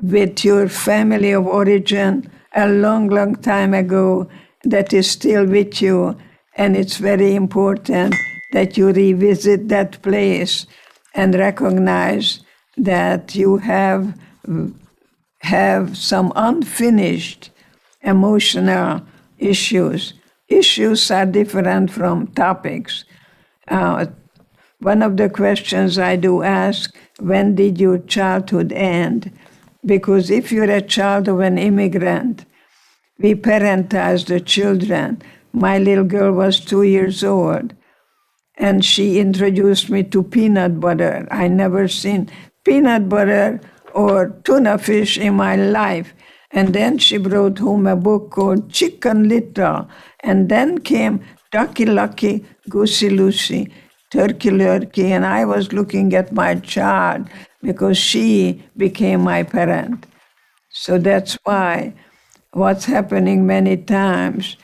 with 0.01 0.45
your 0.45 0.69
family 0.69 1.31
of 1.31 1.45
origin 1.45 2.29
a 2.55 2.67
long, 2.69 3.09
long 3.09 3.35
time 3.35 3.73
ago 3.73 4.29
that 4.63 4.93
is 4.93 5.09
still 5.09 5.45
with 5.45 5.81
you. 5.81 6.17
And 6.55 6.77
it's 6.77 6.97
very 6.97 7.35
important 7.35 8.15
that 8.53 8.77
you 8.77 8.91
revisit 8.91 9.67
that 9.67 10.01
place 10.01 10.65
and 11.13 11.35
recognize 11.35 12.44
that 12.77 13.35
you 13.35 13.57
have 13.57 14.13
have 15.41 15.97
some 15.97 16.33
unfinished 16.35 17.51
emotional 18.01 19.01
issues. 19.37 20.13
Issues 20.47 21.09
are 21.11 21.25
different 21.25 21.91
from 21.91 22.27
topics. 22.27 23.05
Uh, 23.67 24.07
one 24.79 25.01
of 25.01 25.17
the 25.17 25.29
questions 25.29 25.97
I 25.97 26.15
do 26.15 26.43
ask 26.43 26.95
when 27.19 27.55
did 27.55 27.79
your 27.79 27.99
childhood 27.99 28.71
end? 28.73 29.31
Because 29.85 30.29
if 30.29 30.51
you're 30.51 30.69
a 30.69 30.81
child 30.81 31.27
of 31.27 31.39
an 31.39 31.57
immigrant, 31.57 32.45
we 33.19 33.35
parentize 33.35 34.25
the 34.25 34.39
children. 34.39 35.21
My 35.53 35.77
little 35.77 36.03
girl 36.03 36.33
was 36.33 36.59
two 36.59 36.83
years 36.83 37.23
old, 37.23 37.73
and 38.57 38.83
she 38.83 39.19
introduced 39.19 39.89
me 39.89 40.03
to 40.03 40.23
peanut 40.23 40.79
butter. 40.79 41.27
I 41.31 41.47
never 41.47 41.87
seen 41.87 42.29
peanut 42.65 43.07
butter 43.07 43.61
or 43.93 44.29
tuna 44.43 44.77
fish 44.77 45.17
in 45.17 45.35
my 45.35 45.55
life. 45.55 46.13
And 46.51 46.73
then 46.73 46.97
she 46.97 47.17
brought 47.17 47.59
home 47.59 47.87
a 47.87 47.95
book 47.95 48.31
called 48.31 48.71
Chicken 48.71 49.29
Little. 49.29 49.87
And 50.21 50.49
then 50.49 50.79
came 50.79 51.21
Ducky 51.51 51.85
Lucky, 51.85 52.45
Goosey 52.69 53.09
Lucy, 53.09 53.71
Turkey 54.11 54.49
Lurkey. 54.49 55.05
And 55.05 55.25
I 55.25 55.45
was 55.45 55.71
looking 55.71 56.13
at 56.13 56.31
my 56.31 56.55
child 56.55 57.27
because 57.61 57.97
she 57.97 58.63
became 58.75 59.21
my 59.21 59.43
parent. 59.43 60.05
So 60.69 60.97
that's 60.97 61.37
why 61.43 61.93
what's 62.51 62.85
happening 62.85 63.45
many 63.45 63.77
times. 63.77 64.57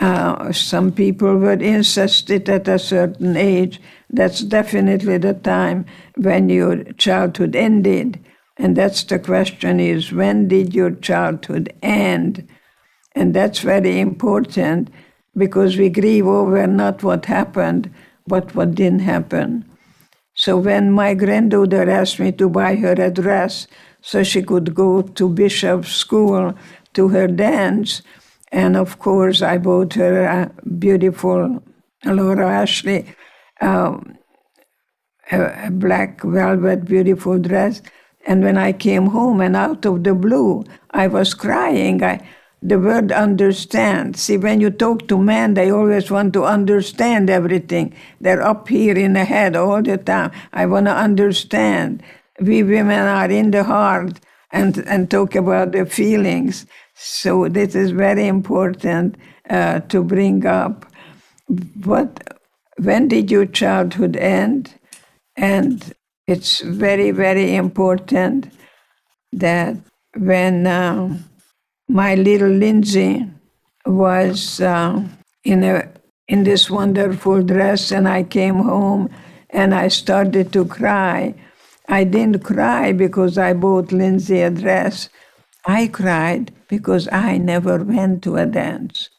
Uh, 0.00 0.50
some 0.50 0.90
people 0.90 1.36
were 1.36 1.52
incested 1.52 2.48
at 2.48 2.66
a 2.66 2.78
certain 2.78 3.36
age. 3.36 3.80
That's 4.08 4.40
definitely 4.40 5.18
the 5.18 5.34
time 5.34 5.84
when 6.16 6.48
your 6.48 6.84
childhood 6.94 7.54
ended. 7.54 8.18
And 8.56 8.76
that's 8.76 9.04
the 9.04 9.18
question 9.18 9.78
is 9.78 10.12
when 10.12 10.48
did 10.48 10.74
your 10.74 10.90
childhood 10.90 11.72
end? 11.82 12.48
And 13.14 13.34
that's 13.34 13.60
very 13.60 14.00
important 14.00 14.88
because 15.36 15.76
we 15.76 15.90
grieve 15.90 16.26
over 16.26 16.66
not 16.66 17.02
what 17.02 17.26
happened, 17.26 17.92
but 18.26 18.54
what 18.54 18.74
didn't 18.74 19.00
happen. 19.00 19.66
So 20.34 20.56
when 20.56 20.92
my 20.92 21.12
granddaughter 21.12 21.90
asked 21.90 22.18
me 22.18 22.32
to 22.32 22.48
buy 22.48 22.76
her 22.76 22.92
a 22.92 23.10
dress 23.10 23.66
so 24.00 24.22
she 24.22 24.42
could 24.42 24.74
go 24.74 25.02
to 25.02 25.28
Bishop 25.28 25.84
School 25.84 26.54
to 26.94 27.08
her 27.08 27.26
dance, 27.26 28.00
and 28.52 28.76
of 28.76 28.98
course 28.98 29.42
I 29.42 29.58
bought 29.58 29.94
her 29.94 30.24
a 30.24 30.52
beautiful 30.78 31.62
Laura 32.04 32.48
Ashley 32.48 33.14
um, 33.60 34.16
a, 35.30 35.66
a 35.66 35.70
black 35.70 36.22
velvet 36.22 36.84
beautiful 36.84 37.38
dress 37.38 37.82
and 38.26 38.44
when 38.44 38.58
I 38.58 38.72
came 38.72 39.06
home 39.06 39.40
and 39.40 39.56
out 39.56 39.86
of 39.86 40.04
the 40.04 40.14
blue, 40.14 40.64
I 40.90 41.06
was 41.06 41.34
crying. 41.34 42.02
I, 42.02 42.26
the 42.62 42.78
word 42.78 43.10
understand. 43.12 44.16
See, 44.16 44.36
when 44.36 44.60
you 44.60 44.70
talk 44.70 45.08
to 45.08 45.16
men, 45.16 45.54
they 45.54 45.70
always 45.70 46.10
want 46.10 46.34
to 46.34 46.44
understand 46.44 47.30
everything. 47.30 47.94
They're 48.20 48.42
up 48.42 48.68
here 48.68 48.96
in 48.96 49.14
the 49.14 49.24
head 49.24 49.56
all 49.56 49.82
the 49.82 49.96
time. 49.96 50.32
I 50.52 50.66
want 50.66 50.86
to 50.86 50.94
understand. 50.94 52.02
We 52.40 52.62
women 52.62 53.00
are 53.00 53.30
in 53.30 53.50
the 53.50 53.64
heart 53.64 54.20
and, 54.52 54.78
and 54.86 55.10
talk 55.10 55.34
about 55.34 55.72
the 55.72 55.86
feelings. 55.86 56.66
So 56.94 57.48
this 57.48 57.74
is 57.74 57.90
very 57.92 58.26
important 58.26 59.16
uh, 59.48 59.80
to 59.80 60.02
bring 60.02 60.46
up. 60.46 60.86
What, 61.84 62.38
when 62.78 63.08
did 63.08 63.30
your 63.30 63.46
childhood 63.46 64.16
end? 64.16 64.74
And 65.36 65.92
it's 66.26 66.60
very, 66.60 67.10
very 67.10 67.54
important 67.54 68.52
that 69.32 69.76
when 70.16 70.66
uh, 70.66 71.16
my 71.88 72.14
little 72.14 72.50
Lindsay 72.50 73.26
was 73.86 74.60
uh, 74.60 75.02
in 75.44 75.64
a 75.64 75.88
in 76.28 76.44
this 76.44 76.70
wonderful 76.70 77.42
dress 77.42 77.90
and 77.90 78.08
I 78.08 78.22
came 78.22 78.54
home 78.54 79.10
and 79.50 79.74
I 79.74 79.88
started 79.88 80.52
to 80.52 80.64
cry. 80.64 81.34
I 81.90 82.04
didn't 82.04 82.44
cry 82.44 82.92
because 82.92 83.36
I 83.36 83.52
bought 83.52 83.92
Lindsay 83.92 84.40
a 84.40 84.50
dress. 84.50 85.08
I 85.66 85.88
cried 85.88 86.52
because 86.68 87.08
I 87.10 87.36
never 87.36 87.84
went 87.84 88.22
to 88.22 88.36
a 88.36 88.46
dance. 88.46 89.10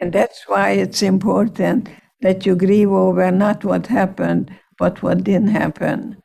And 0.00 0.12
that's 0.12 0.44
why 0.46 0.70
it's 0.70 1.02
important 1.02 1.88
that 2.20 2.46
you 2.46 2.54
grieve 2.54 2.90
over 2.90 3.30
not 3.32 3.64
what 3.64 3.88
happened, 3.88 4.50
but 4.78 5.02
what 5.02 5.24
didn't 5.24 5.48
happen. 5.48 6.16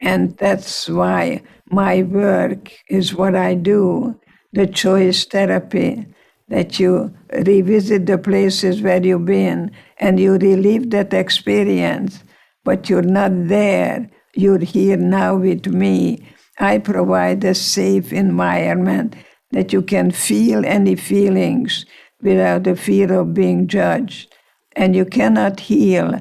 And 0.00 0.36
that's 0.38 0.88
why 0.88 1.42
my 1.70 2.02
work 2.02 2.72
is 2.88 3.14
what 3.14 3.36
I 3.36 3.54
do 3.54 4.18
the 4.52 4.66
choice 4.66 5.24
therapy 5.26 6.04
that 6.48 6.80
you 6.80 7.14
revisit 7.46 8.06
the 8.06 8.18
places 8.18 8.82
where 8.82 9.00
you've 9.04 9.26
been 9.26 9.70
and 9.98 10.18
you 10.18 10.32
relive 10.38 10.90
that 10.90 11.14
experience, 11.14 12.24
but 12.64 12.90
you're 12.90 13.02
not 13.02 13.30
there. 13.46 14.10
You're 14.34 14.58
here 14.60 14.96
now 14.96 15.36
with 15.36 15.66
me. 15.66 16.28
I 16.58 16.78
provide 16.78 17.42
a 17.44 17.54
safe 17.54 18.12
environment 18.12 19.16
that 19.50 19.72
you 19.72 19.82
can 19.82 20.10
feel 20.10 20.64
any 20.64 20.94
feelings 20.94 21.84
without 22.22 22.64
the 22.64 22.76
fear 22.76 23.12
of 23.12 23.34
being 23.34 23.66
judged. 23.66 24.32
And 24.76 24.94
you 24.94 25.04
cannot 25.04 25.60
heal 25.60 26.20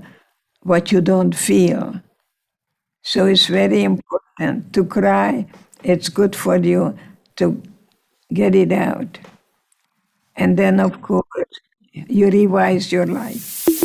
what 0.64 0.92
you 0.92 1.02
don't 1.02 1.36
feel. 1.36 2.02
So 3.04 3.26
it's 3.26 3.48
very 3.48 3.84
important 3.84 4.74
to 4.74 4.86
cry. 4.86 5.46
It's 5.84 6.10
good 6.10 6.36
for 6.36 6.58
you 6.58 6.98
to 7.38 7.62
get 8.34 8.56
it 8.56 8.72
out. 8.72 9.20
And 10.36 10.58
then, 10.58 10.80
of 10.80 11.02
course, 11.02 11.26
you 11.92 12.30
revise 12.30 12.92
your 12.92 13.06
life. 13.06 13.79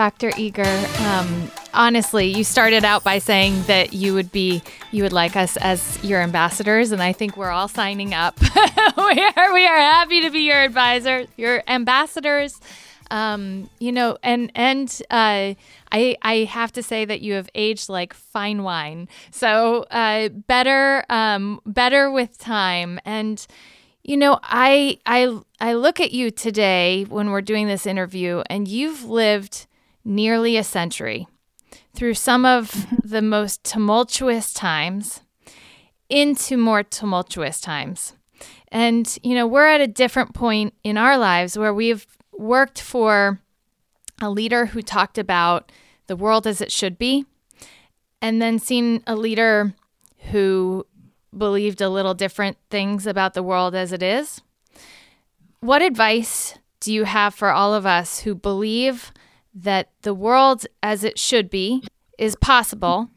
Dr. 0.00 0.32
Eger, 0.38 0.82
um, 1.00 1.50
honestly, 1.74 2.24
you 2.34 2.42
started 2.42 2.86
out 2.86 3.04
by 3.04 3.18
saying 3.18 3.64
that 3.64 3.92
you 3.92 4.14
would 4.14 4.32
be, 4.32 4.62
you 4.92 5.02
would 5.02 5.12
like 5.12 5.36
us 5.36 5.58
as 5.58 6.02
your 6.02 6.22
ambassadors, 6.22 6.90
and 6.90 7.02
I 7.02 7.12
think 7.12 7.36
we're 7.36 7.50
all 7.50 7.68
signing 7.68 8.14
up. 8.14 8.40
we 8.96 9.30
are, 9.36 9.52
we 9.52 9.66
are 9.66 9.76
happy 9.76 10.22
to 10.22 10.30
be 10.30 10.38
your 10.38 10.56
advisors, 10.56 11.26
your 11.36 11.62
ambassadors. 11.68 12.58
Um, 13.10 13.68
you 13.78 13.92
know, 13.92 14.16
and 14.22 14.50
and 14.54 14.88
uh, 15.10 15.52
I 15.92 16.16
I 16.22 16.48
have 16.48 16.72
to 16.72 16.82
say 16.82 17.04
that 17.04 17.20
you 17.20 17.34
have 17.34 17.50
aged 17.54 17.90
like 17.90 18.14
fine 18.14 18.62
wine. 18.62 19.06
So 19.30 19.82
uh, 19.90 20.30
better 20.30 21.04
um, 21.10 21.60
better 21.66 22.10
with 22.10 22.38
time 22.38 22.98
and. 23.04 23.46
You 24.02 24.16
know, 24.16 24.40
I 24.42 24.98
I 25.04 25.38
I 25.60 25.74
look 25.74 26.00
at 26.00 26.10
you 26.10 26.30
today 26.30 27.04
when 27.04 27.30
we're 27.30 27.42
doing 27.42 27.68
this 27.68 27.86
interview 27.86 28.42
and 28.48 28.66
you've 28.66 29.04
lived 29.04 29.66
nearly 30.04 30.56
a 30.56 30.64
century 30.64 31.26
through 31.94 32.14
some 32.14 32.44
of 32.44 32.86
the 33.04 33.22
most 33.22 33.64
tumultuous 33.64 34.52
times 34.52 35.20
into 36.08 36.56
more 36.56 36.82
tumultuous 36.82 37.60
times. 37.60 38.14
And, 38.68 39.18
you 39.22 39.34
know, 39.34 39.46
we're 39.46 39.68
at 39.68 39.80
a 39.80 39.86
different 39.86 40.34
point 40.34 40.74
in 40.84 40.96
our 40.96 41.18
lives 41.18 41.58
where 41.58 41.74
we've 41.74 42.06
worked 42.32 42.80
for 42.80 43.40
a 44.20 44.30
leader 44.30 44.66
who 44.66 44.82
talked 44.82 45.18
about 45.18 45.72
the 46.06 46.16
world 46.16 46.46
as 46.46 46.60
it 46.60 46.72
should 46.72 46.98
be, 46.98 47.24
and 48.20 48.40
then 48.42 48.58
seen 48.58 49.02
a 49.06 49.14
leader 49.14 49.74
who 50.30 50.86
believed 51.36 51.80
a 51.80 51.88
little 51.88 52.14
different 52.14 52.56
things 52.70 53.06
about 53.06 53.34
the 53.34 53.42
world 53.42 53.74
as 53.74 53.92
it 53.92 54.02
is. 54.02 54.42
What 55.60 55.82
advice 55.82 56.58
do 56.80 56.92
you 56.92 57.04
have 57.04 57.34
for 57.34 57.50
all 57.50 57.74
of 57.74 57.86
us 57.86 58.20
who 58.20 58.34
believe 58.34 59.12
that 59.54 59.90
the 60.02 60.14
world 60.14 60.66
as 60.82 61.04
it 61.04 61.18
should 61.18 61.50
be 61.50 61.82
is 62.18 62.36
possible? 62.36 63.08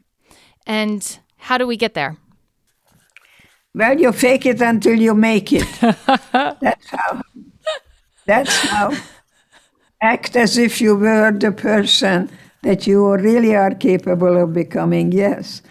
And 0.66 1.18
how 1.36 1.58
do 1.58 1.66
we 1.66 1.76
get 1.76 1.94
there? 1.94 2.16
Well, 3.74 3.98
you 3.98 4.12
fake 4.12 4.46
it 4.46 4.60
until 4.60 4.98
you 5.00 5.14
make 5.14 5.52
it. 5.52 5.66
That's 5.80 6.88
how. 6.88 7.22
That's 8.26 8.56
how. 8.68 8.92
Act 10.00 10.36
as 10.36 10.58
if 10.58 10.80
you 10.80 10.96
were 10.96 11.32
the 11.32 11.50
person 11.50 12.30
that 12.62 12.86
you 12.86 13.12
really 13.14 13.54
are 13.54 13.74
capable 13.74 14.36
of 14.42 14.52
becoming. 14.52 15.12
Yes. 15.12 15.62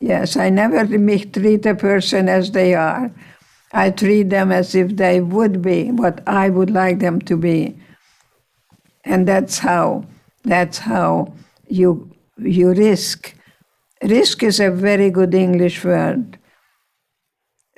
Yes, 0.00 0.36
I 0.36 0.48
never 0.48 0.86
treat 0.86 1.66
a 1.66 1.74
person 1.74 2.28
as 2.28 2.52
they 2.52 2.74
are. 2.74 3.12
I 3.72 3.90
treat 3.90 4.30
them 4.30 4.50
as 4.50 4.74
if 4.74 4.96
they 4.96 5.20
would 5.20 5.60
be 5.60 5.90
what 5.92 6.26
I 6.26 6.48
would 6.48 6.70
like 6.70 6.98
them 6.98 7.20
to 7.22 7.36
be. 7.36 7.78
And 9.04 9.26
that's 9.26 9.58
how 9.58 10.04
that's 10.44 10.78
how 10.78 11.32
you 11.68 12.10
you 12.38 12.72
risk. 12.72 13.34
Risk 14.02 14.42
is 14.42 14.60
a 14.60 14.70
very 14.70 15.10
good 15.10 15.34
English 15.34 15.84
word. 15.84 16.38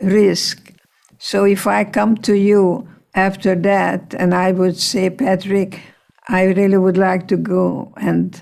Risk. 0.00 0.72
So 1.18 1.44
if 1.44 1.66
I 1.66 1.84
come 1.84 2.16
to 2.18 2.34
you 2.34 2.88
after 3.14 3.54
that 3.54 4.14
and 4.14 4.34
I 4.34 4.52
would 4.52 4.78
say, 4.78 5.10
Patrick, 5.10 5.80
I 6.28 6.44
really 6.44 6.78
would 6.78 6.96
like 6.96 7.28
to 7.28 7.36
go 7.36 7.92
and 7.96 8.40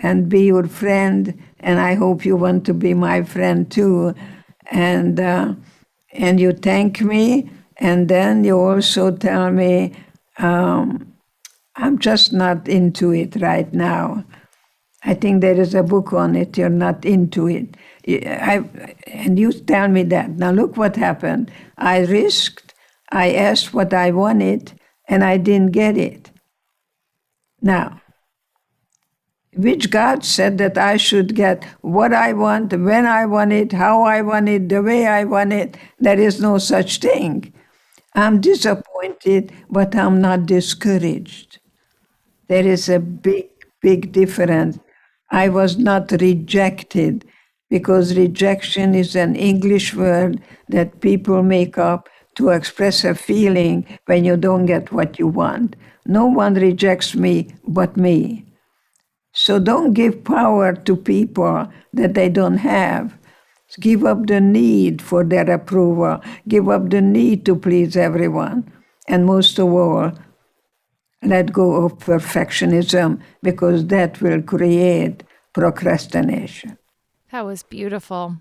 and 0.00 0.28
be 0.28 0.44
your 0.44 0.66
friend, 0.68 1.34
and 1.60 1.80
I 1.80 1.94
hope 1.94 2.24
you 2.24 2.36
want 2.36 2.64
to 2.66 2.74
be 2.74 2.94
my 2.94 3.22
friend 3.22 3.70
too. 3.70 4.14
And 4.70 5.18
uh, 5.18 5.54
and 6.12 6.40
you 6.40 6.52
thank 6.52 7.00
me, 7.00 7.50
and 7.76 8.08
then 8.08 8.44
you 8.44 8.58
also 8.58 9.10
tell 9.10 9.50
me, 9.50 9.92
um, 10.38 11.12
I'm 11.78 11.98
just 11.98 12.32
not 12.32 12.68
into 12.68 13.12
it 13.12 13.40
right 13.40 13.72
now. 13.72 14.24
I 15.04 15.14
think 15.14 15.40
there 15.40 15.58
is 15.58 15.74
a 15.74 15.84
book 15.84 16.12
on 16.12 16.34
it. 16.34 16.58
You're 16.58 16.68
not 16.68 17.04
into 17.04 17.46
it. 17.46 17.76
I, 18.06 18.64
and 19.06 19.38
you 19.38 19.52
tell 19.52 19.86
me 19.86 20.02
that. 20.04 20.30
Now 20.30 20.50
look 20.50 20.76
what 20.76 20.96
happened. 20.96 21.52
I 21.76 22.00
risked. 22.00 22.74
I 23.10 23.32
asked 23.32 23.72
what 23.72 23.94
I 23.94 24.10
wanted, 24.10 24.72
and 25.08 25.22
I 25.22 25.36
didn't 25.36 25.70
get 25.70 25.96
it. 25.96 26.32
Now, 27.62 28.02
which 29.56 29.90
God 29.90 30.24
said 30.24 30.58
that 30.58 30.76
I 30.76 30.96
should 30.96 31.34
get 31.34 31.64
what 31.80 32.12
I 32.12 32.32
want, 32.32 32.72
when 32.72 33.06
I 33.06 33.24
want 33.26 33.52
it, 33.52 33.72
how 33.72 34.02
I 34.02 34.20
want 34.22 34.48
it, 34.48 34.68
the 34.68 34.82
way 34.82 35.06
I 35.06 35.24
want 35.24 35.52
it. 35.52 35.76
There 35.98 36.18
is 36.18 36.40
no 36.40 36.58
such 36.58 36.98
thing. 36.98 37.52
I'm 38.14 38.40
disappointed, 38.40 39.52
but 39.70 39.94
I'm 39.94 40.20
not 40.20 40.46
discouraged. 40.46 41.60
There 42.48 42.66
is 42.66 42.88
a 42.88 42.98
big, 42.98 43.48
big 43.82 44.12
difference. 44.12 44.78
I 45.30 45.48
was 45.48 45.76
not 45.76 46.10
rejected 46.12 47.24
because 47.70 48.16
rejection 48.16 48.94
is 48.94 49.14
an 49.14 49.36
English 49.36 49.94
word 49.94 50.42
that 50.68 51.00
people 51.00 51.42
make 51.42 51.76
up 51.76 52.08
to 52.36 52.50
express 52.50 53.04
a 53.04 53.14
feeling 53.14 53.84
when 54.06 54.24
you 54.24 54.36
don't 54.36 54.66
get 54.66 54.92
what 54.92 55.18
you 55.18 55.26
want. 55.26 55.76
No 56.06 56.24
one 56.24 56.54
rejects 56.54 57.14
me 57.14 57.48
but 57.66 57.96
me. 57.96 58.46
So 59.32 59.58
don't 59.58 59.92
give 59.92 60.24
power 60.24 60.72
to 60.72 60.96
people 60.96 61.70
that 61.92 62.14
they 62.14 62.28
don't 62.28 62.58
have. 62.58 63.16
Give 63.78 64.06
up 64.06 64.26
the 64.26 64.40
need 64.40 65.02
for 65.02 65.22
their 65.22 65.50
approval. 65.50 66.22
Give 66.48 66.70
up 66.70 66.88
the 66.88 67.02
need 67.02 67.44
to 67.44 67.54
please 67.54 67.96
everyone. 67.96 68.72
And 69.06 69.26
most 69.26 69.58
of 69.58 69.72
all, 69.72 70.12
let 71.22 71.52
go 71.52 71.84
of 71.84 71.98
perfectionism 71.98 73.20
because 73.42 73.86
that 73.86 74.20
will 74.20 74.42
create 74.42 75.24
procrastination. 75.52 76.78
That 77.32 77.44
was 77.44 77.62
beautiful. 77.62 78.36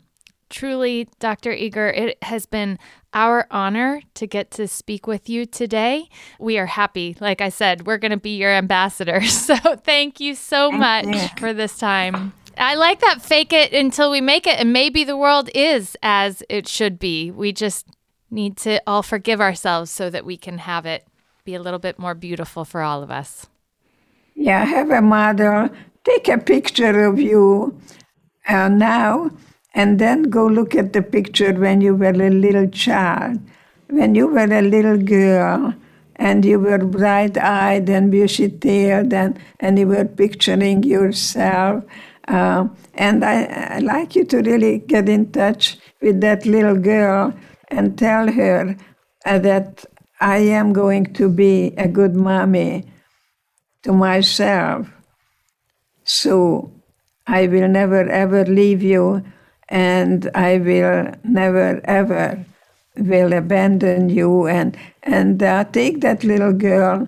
Truly, 0.49 1.09
Dr. 1.19 1.51
Eger, 1.51 1.89
it 1.89 2.23
has 2.23 2.45
been 2.45 2.79
our 3.13 3.47
honor 3.51 4.01
to 4.13 4.27
get 4.27 4.49
to 4.51 4.67
speak 4.67 5.05
with 5.05 5.27
you 5.27 5.45
today. 5.45 6.07
We 6.39 6.57
are 6.57 6.67
happy. 6.67 7.17
Like 7.19 7.41
I 7.41 7.49
said, 7.49 7.85
we're 7.85 7.97
going 7.97 8.11
to 8.11 8.17
be 8.17 8.37
your 8.37 8.51
ambassadors. 8.51 9.33
So 9.57 9.75
thank 9.75 10.19
you 10.19 10.35
so 10.35 10.71
much 10.71 11.39
for 11.39 11.53
this 11.53 11.77
time. 11.77 12.33
I 12.57 12.75
like 12.75 12.99
that 12.99 13.21
fake 13.21 13.53
it 13.53 13.73
until 13.73 14.11
we 14.11 14.19
make 14.19 14.45
it. 14.45 14.59
And 14.59 14.73
maybe 14.73 15.03
the 15.03 15.17
world 15.17 15.49
is 15.55 15.95
as 16.03 16.43
it 16.49 16.67
should 16.67 16.99
be. 16.99 17.31
We 17.31 17.53
just 17.53 17.87
need 18.29 18.57
to 18.57 18.81
all 18.85 19.03
forgive 19.03 19.39
ourselves 19.39 19.89
so 19.89 20.09
that 20.09 20.25
we 20.25 20.37
can 20.37 20.57
have 20.59 20.85
it 20.85 21.07
be 21.47 21.55
a 21.55 21.61
little 21.61 21.79
bit 21.79 21.97
more 21.97 22.13
beautiful 22.13 22.65
for 22.65 22.81
all 22.81 23.01
of 23.01 23.09
us. 23.09 23.47
Yeah, 24.35 24.65
have 24.65 24.91
a 24.91 25.01
model. 25.01 25.69
Take 26.03 26.27
a 26.27 26.37
picture 26.37 27.05
of 27.05 27.19
you 27.19 27.79
uh, 28.49 28.67
now 28.67 29.31
and 29.73 29.97
then 29.97 30.23
go 30.23 30.45
look 30.45 30.75
at 30.75 30.91
the 30.91 31.01
picture 31.01 31.53
when 31.53 31.79
you 31.79 31.95
were 31.95 32.09
a 32.09 32.29
little 32.29 32.67
child, 32.67 33.39
when 33.89 34.13
you 34.13 34.27
were 34.27 34.51
a 34.61 34.61
little 34.61 34.97
girl, 34.97 35.73
and 36.17 36.43
you 36.43 36.59
were 36.59 36.79
bright 36.79 37.37
eyed 37.37 37.87
and 37.89 38.11
bushy 38.11 38.49
tailed, 38.49 39.13
and, 39.13 39.39
and 39.59 39.79
you 39.79 39.87
were 39.87 40.05
picturing 40.05 40.83
yourself. 40.83 41.83
Uh, 42.27 42.67
and 42.95 43.23
I, 43.23 43.43
I 43.75 43.79
like 43.79 44.15
you 44.15 44.25
to 44.25 44.37
really 44.41 44.79
get 44.79 45.07
in 45.07 45.31
touch 45.31 45.77
with 46.01 46.19
that 46.21 46.45
little 46.45 46.75
girl 46.75 47.33
and 47.69 47.97
tell 47.97 48.31
her 48.31 48.75
uh, 49.25 49.39
that 49.39 49.85
I 50.19 50.37
am 50.37 50.73
going 50.73 51.13
to 51.13 51.29
be 51.29 51.73
a 51.77 51.87
good 51.87 52.15
mommy 52.15 52.85
to 53.83 53.91
myself. 53.91 54.87
So 56.03 56.71
I 57.27 57.47
will 57.47 57.67
never 57.67 58.09
ever 58.09 58.45
leave 58.45 58.81
you 58.81 59.23
and 59.69 60.29
I 60.33 60.57
will 60.57 61.13
never 61.23 61.81
ever 61.83 62.45
will 62.95 63.33
abandon 63.33 64.09
you 64.09 64.47
and 64.47 64.77
and 65.03 65.43
uh, 65.43 65.65
take 65.65 66.01
that 66.01 66.23
little 66.23 66.53
girl 66.53 67.07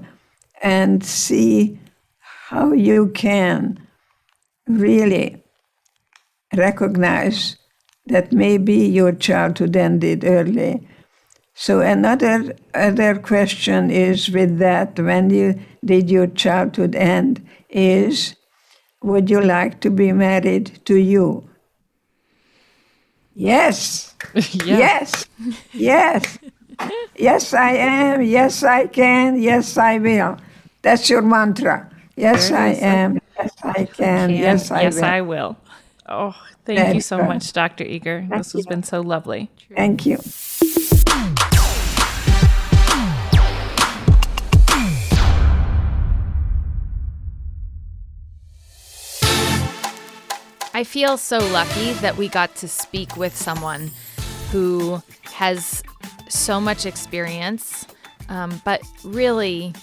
and 0.62 1.04
see 1.04 1.80
how 2.50 2.74
you 2.74 3.08
can 3.10 3.80
really 4.68 5.42
recognize 6.56 7.58
that 8.08 8.32
maybe 8.32 8.76
your 8.76 9.12
childhood 9.12 9.76
ended 9.76 10.24
early. 10.26 10.88
So 11.60 11.82
another 11.82 12.56
other 12.74 13.20
question 13.20 13.92
is 13.92 14.30
with 14.30 14.60
that 14.60 14.98
when 14.98 15.30
you 15.30 15.60
did 15.84 16.10
your 16.10 16.28
childhood 16.28 16.96
end 16.96 17.46
is 17.70 18.38
would 19.04 19.30
you 19.30 19.42
like 19.42 19.82
to 19.82 19.90
be 19.90 20.14
married 20.14 20.80
to 20.86 20.96
you? 20.96 21.50
Yes. 23.34 24.16
Yes. 24.64 25.26
Yes. 25.74 26.40
yes, 27.18 27.54
I 27.54 27.72
am. 27.72 28.22
Yes, 28.22 28.64
I 28.64 28.88
can. 28.88 29.42
Yes, 29.42 29.78
I 29.78 29.98
will. 29.98 30.38
That's 30.82 31.10
your 31.10 31.22
mantra. 31.22 31.90
Yes, 32.16 32.52
I 32.52 32.70
am. 32.70 33.20
Yes, 33.38 33.54
I 33.64 33.84
can. 33.84 34.30
Yes, 34.30 34.72
I 34.72 34.82
yes, 34.84 34.96
will. 34.96 35.04
I 35.04 35.22
will. 35.22 35.58
Oh, 36.08 36.36
thank 36.64 36.96
you 36.96 37.02
so 37.02 37.18
much, 37.18 37.52
Dr. 37.52 37.84
Eger. 37.84 38.26
Thank 38.30 38.44
this 38.44 38.54
has 38.54 38.64
you. 38.64 38.70
been 38.70 38.84
so 38.84 39.02
lovely. 39.02 39.52
Thank 39.76 40.06
you. 40.06 40.20
I 50.80 50.86
feel 50.86 51.18
so 51.18 51.40
lucky 51.40 51.92
that 51.96 52.16
we 52.16 52.30
got 52.30 52.56
to 52.56 52.68
speak 52.70 53.18
with 53.18 53.36
someone 53.36 53.92
who 54.50 55.04
has 55.24 55.84
so 56.30 56.62
much 56.62 56.86
experience, 56.86 57.86
um, 58.30 58.62
but 58.64 58.82
really, 59.04 59.74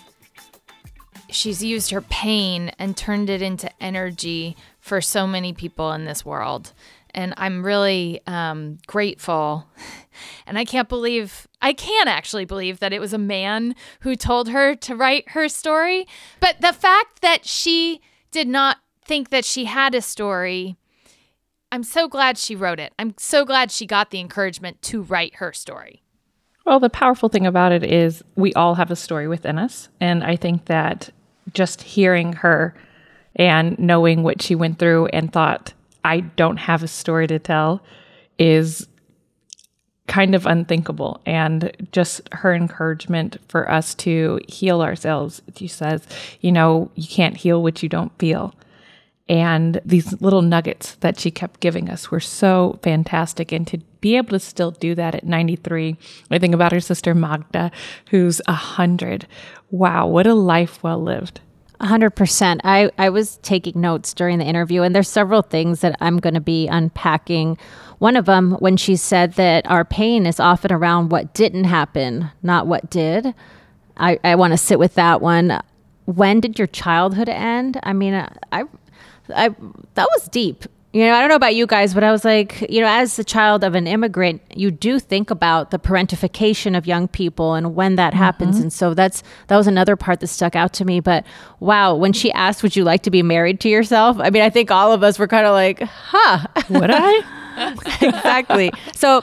she's 1.28 1.62
used 1.62 1.90
her 1.90 2.00
pain 2.00 2.70
and 2.78 2.96
turned 2.96 3.28
it 3.28 3.42
into 3.42 3.70
energy 3.78 4.56
for 4.80 5.02
so 5.02 5.26
many 5.26 5.52
people 5.52 5.92
in 5.92 6.06
this 6.06 6.24
world. 6.24 6.72
And 7.10 7.34
I'm 7.36 7.62
really 7.62 8.22
um, 8.26 8.78
grateful. 8.86 9.68
And 10.46 10.58
I 10.58 10.64
can't 10.64 10.88
believe, 10.88 11.46
I 11.60 11.74
can't 11.74 12.08
actually 12.08 12.46
believe 12.46 12.78
that 12.78 12.94
it 12.94 13.00
was 13.00 13.12
a 13.12 13.18
man 13.18 13.74
who 14.00 14.16
told 14.16 14.48
her 14.48 14.74
to 14.74 14.96
write 14.96 15.28
her 15.32 15.46
story. 15.46 16.08
But 16.40 16.62
the 16.62 16.72
fact 16.72 17.20
that 17.20 17.44
she 17.44 18.00
did 18.30 18.48
not 18.48 18.78
think 19.04 19.28
that 19.28 19.44
she 19.44 19.66
had 19.66 19.94
a 19.94 20.00
story 20.00 20.78
I'm 21.72 21.82
so 21.82 22.08
glad 22.08 22.38
she 22.38 22.54
wrote 22.54 22.78
it. 22.78 22.92
I'm 22.98 23.14
so 23.18 23.44
glad 23.44 23.70
she 23.70 23.86
got 23.86 24.10
the 24.10 24.20
encouragement 24.20 24.82
to 24.82 25.02
write 25.02 25.36
her 25.36 25.52
story. 25.52 26.02
Well, 26.64 26.80
the 26.80 26.90
powerful 26.90 27.28
thing 27.28 27.46
about 27.46 27.72
it 27.72 27.84
is 27.84 28.24
we 28.34 28.52
all 28.54 28.74
have 28.74 28.90
a 28.90 28.96
story 28.96 29.28
within 29.28 29.58
us. 29.58 29.88
And 30.00 30.24
I 30.24 30.36
think 30.36 30.66
that 30.66 31.10
just 31.52 31.82
hearing 31.82 32.32
her 32.34 32.74
and 33.36 33.78
knowing 33.78 34.22
what 34.22 34.42
she 34.42 34.54
went 34.54 34.78
through 34.78 35.06
and 35.06 35.32
thought, 35.32 35.74
I 36.04 36.20
don't 36.20 36.56
have 36.56 36.82
a 36.82 36.88
story 36.88 37.26
to 37.28 37.38
tell, 37.38 37.82
is 38.38 38.88
kind 40.08 40.34
of 40.34 40.46
unthinkable. 40.46 41.20
And 41.26 41.70
just 41.92 42.28
her 42.32 42.54
encouragement 42.54 43.38
for 43.48 43.70
us 43.70 43.94
to 43.96 44.40
heal 44.48 44.82
ourselves. 44.82 45.42
She 45.56 45.68
says, 45.68 46.06
you 46.40 46.52
know, 46.52 46.90
you 46.94 47.06
can't 47.06 47.36
heal 47.36 47.62
what 47.62 47.82
you 47.82 47.88
don't 47.88 48.16
feel. 48.18 48.54
And 49.28 49.80
these 49.84 50.20
little 50.20 50.42
nuggets 50.42 50.94
that 50.96 51.18
she 51.18 51.32
kept 51.32 51.60
giving 51.60 51.90
us 51.90 52.10
were 52.10 52.20
so 52.20 52.78
fantastic. 52.82 53.50
And 53.50 53.66
to 53.66 53.78
be 54.00 54.16
able 54.16 54.30
to 54.30 54.38
still 54.38 54.70
do 54.70 54.94
that 54.94 55.16
at 55.16 55.24
93, 55.24 55.96
I 56.30 56.38
think 56.38 56.54
about 56.54 56.72
her 56.72 56.80
sister 56.80 57.14
Magda, 57.14 57.72
who's 58.10 58.40
100. 58.46 59.26
Wow, 59.70 60.06
what 60.06 60.28
a 60.28 60.34
life 60.34 60.80
well 60.82 61.02
lived. 61.02 61.40
100%. 61.80 62.60
I, 62.64 62.90
I 62.98 63.08
was 63.10 63.38
taking 63.38 63.80
notes 63.80 64.14
during 64.14 64.38
the 64.38 64.44
interview, 64.44 64.82
and 64.82 64.94
there's 64.94 65.08
several 65.08 65.42
things 65.42 65.80
that 65.80 65.96
I'm 66.00 66.18
going 66.18 66.34
to 66.34 66.40
be 66.40 66.68
unpacking. 66.68 67.58
One 67.98 68.16
of 68.16 68.26
them, 68.26 68.52
when 68.52 68.76
she 68.76 68.96
said 68.96 69.34
that 69.34 69.68
our 69.68 69.84
pain 69.84 70.24
is 70.24 70.40
often 70.40 70.72
around 70.72 71.10
what 71.10 71.34
didn't 71.34 71.64
happen, 71.64 72.30
not 72.42 72.66
what 72.66 72.88
did. 72.90 73.34
I, 73.96 74.18
I 74.22 74.36
want 74.36 74.52
to 74.52 74.58
sit 74.58 74.78
with 74.78 74.94
that 74.94 75.20
one. 75.20 75.60
When 76.04 76.40
did 76.40 76.58
your 76.58 76.68
childhood 76.68 77.28
end? 77.28 77.80
I 77.82 77.92
mean, 77.92 78.14
I, 78.52 78.64
I 79.34 79.48
that 79.94 80.08
was 80.14 80.28
deep. 80.28 80.64
You 80.92 81.04
know, 81.04 81.12
I 81.12 81.20
don't 81.20 81.28
know 81.28 81.36
about 81.36 81.54
you 81.54 81.66
guys, 81.66 81.92
but 81.92 82.02
I 82.02 82.10
was 82.10 82.24
like, 82.24 82.70
you 82.70 82.80
know, 82.80 82.86
as 82.86 83.16
the 83.16 83.24
child 83.24 83.62
of 83.64 83.74
an 83.74 83.86
immigrant, 83.86 84.40
you 84.56 84.70
do 84.70 84.98
think 84.98 85.30
about 85.30 85.70
the 85.70 85.78
parentification 85.78 86.74
of 86.74 86.86
young 86.86 87.06
people 87.06 87.52
and 87.52 87.74
when 87.74 87.96
that 87.96 88.14
mm-hmm. 88.14 88.22
happens. 88.22 88.58
And 88.58 88.72
so 88.72 88.94
that's 88.94 89.22
that 89.48 89.58
was 89.58 89.66
another 89.66 89.94
part 89.94 90.20
that 90.20 90.28
stuck 90.28 90.56
out 90.56 90.72
to 90.74 90.86
me. 90.86 91.00
But 91.00 91.26
wow, 91.60 91.94
when 91.94 92.14
she 92.14 92.32
asked, 92.32 92.62
"Would 92.62 92.76
you 92.76 92.84
like 92.84 93.02
to 93.02 93.10
be 93.10 93.22
married 93.22 93.60
to 93.60 93.68
yourself?" 93.68 94.16
I 94.18 94.30
mean, 94.30 94.42
I 94.42 94.48
think 94.48 94.70
all 94.70 94.90
of 94.92 95.02
us 95.02 95.18
were 95.18 95.28
kind 95.28 95.46
of 95.46 95.52
like, 95.52 95.82
"Huh, 95.82 96.46
would 96.70 96.90
I?" 96.90 97.74
exactly. 98.00 98.72
So, 98.94 99.20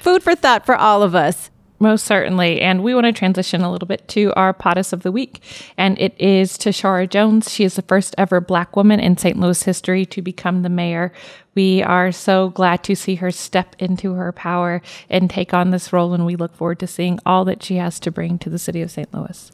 food 0.00 0.22
for 0.22 0.34
thought 0.34 0.66
for 0.66 0.76
all 0.76 1.02
of 1.02 1.14
us. 1.14 1.50
Most 1.84 2.06
certainly. 2.06 2.62
And 2.62 2.82
we 2.82 2.94
want 2.94 3.04
to 3.04 3.12
transition 3.12 3.60
a 3.60 3.70
little 3.70 3.86
bit 3.86 4.08
to 4.08 4.32
our 4.36 4.54
POTUS 4.54 4.94
of 4.94 5.02
the 5.02 5.12
week. 5.12 5.42
And 5.76 5.98
it 6.00 6.18
is 6.18 6.56
Tishaura 6.56 7.06
Jones. 7.06 7.52
She 7.52 7.62
is 7.62 7.74
the 7.74 7.82
first 7.82 8.14
ever 8.16 8.40
Black 8.40 8.74
woman 8.74 9.00
in 9.00 9.18
St. 9.18 9.38
Louis 9.38 9.62
history 9.62 10.06
to 10.06 10.22
become 10.22 10.62
the 10.62 10.70
mayor. 10.70 11.12
We 11.54 11.82
are 11.82 12.10
so 12.10 12.48
glad 12.48 12.84
to 12.84 12.96
see 12.96 13.16
her 13.16 13.30
step 13.30 13.76
into 13.78 14.14
her 14.14 14.32
power 14.32 14.80
and 15.10 15.28
take 15.28 15.52
on 15.52 15.72
this 15.72 15.92
role. 15.92 16.14
And 16.14 16.24
we 16.24 16.36
look 16.36 16.56
forward 16.56 16.78
to 16.78 16.86
seeing 16.86 17.18
all 17.26 17.44
that 17.44 17.62
she 17.62 17.76
has 17.76 18.00
to 18.00 18.10
bring 18.10 18.38
to 18.38 18.48
the 18.48 18.58
city 18.58 18.80
of 18.80 18.90
St. 18.90 19.12
Louis. 19.12 19.52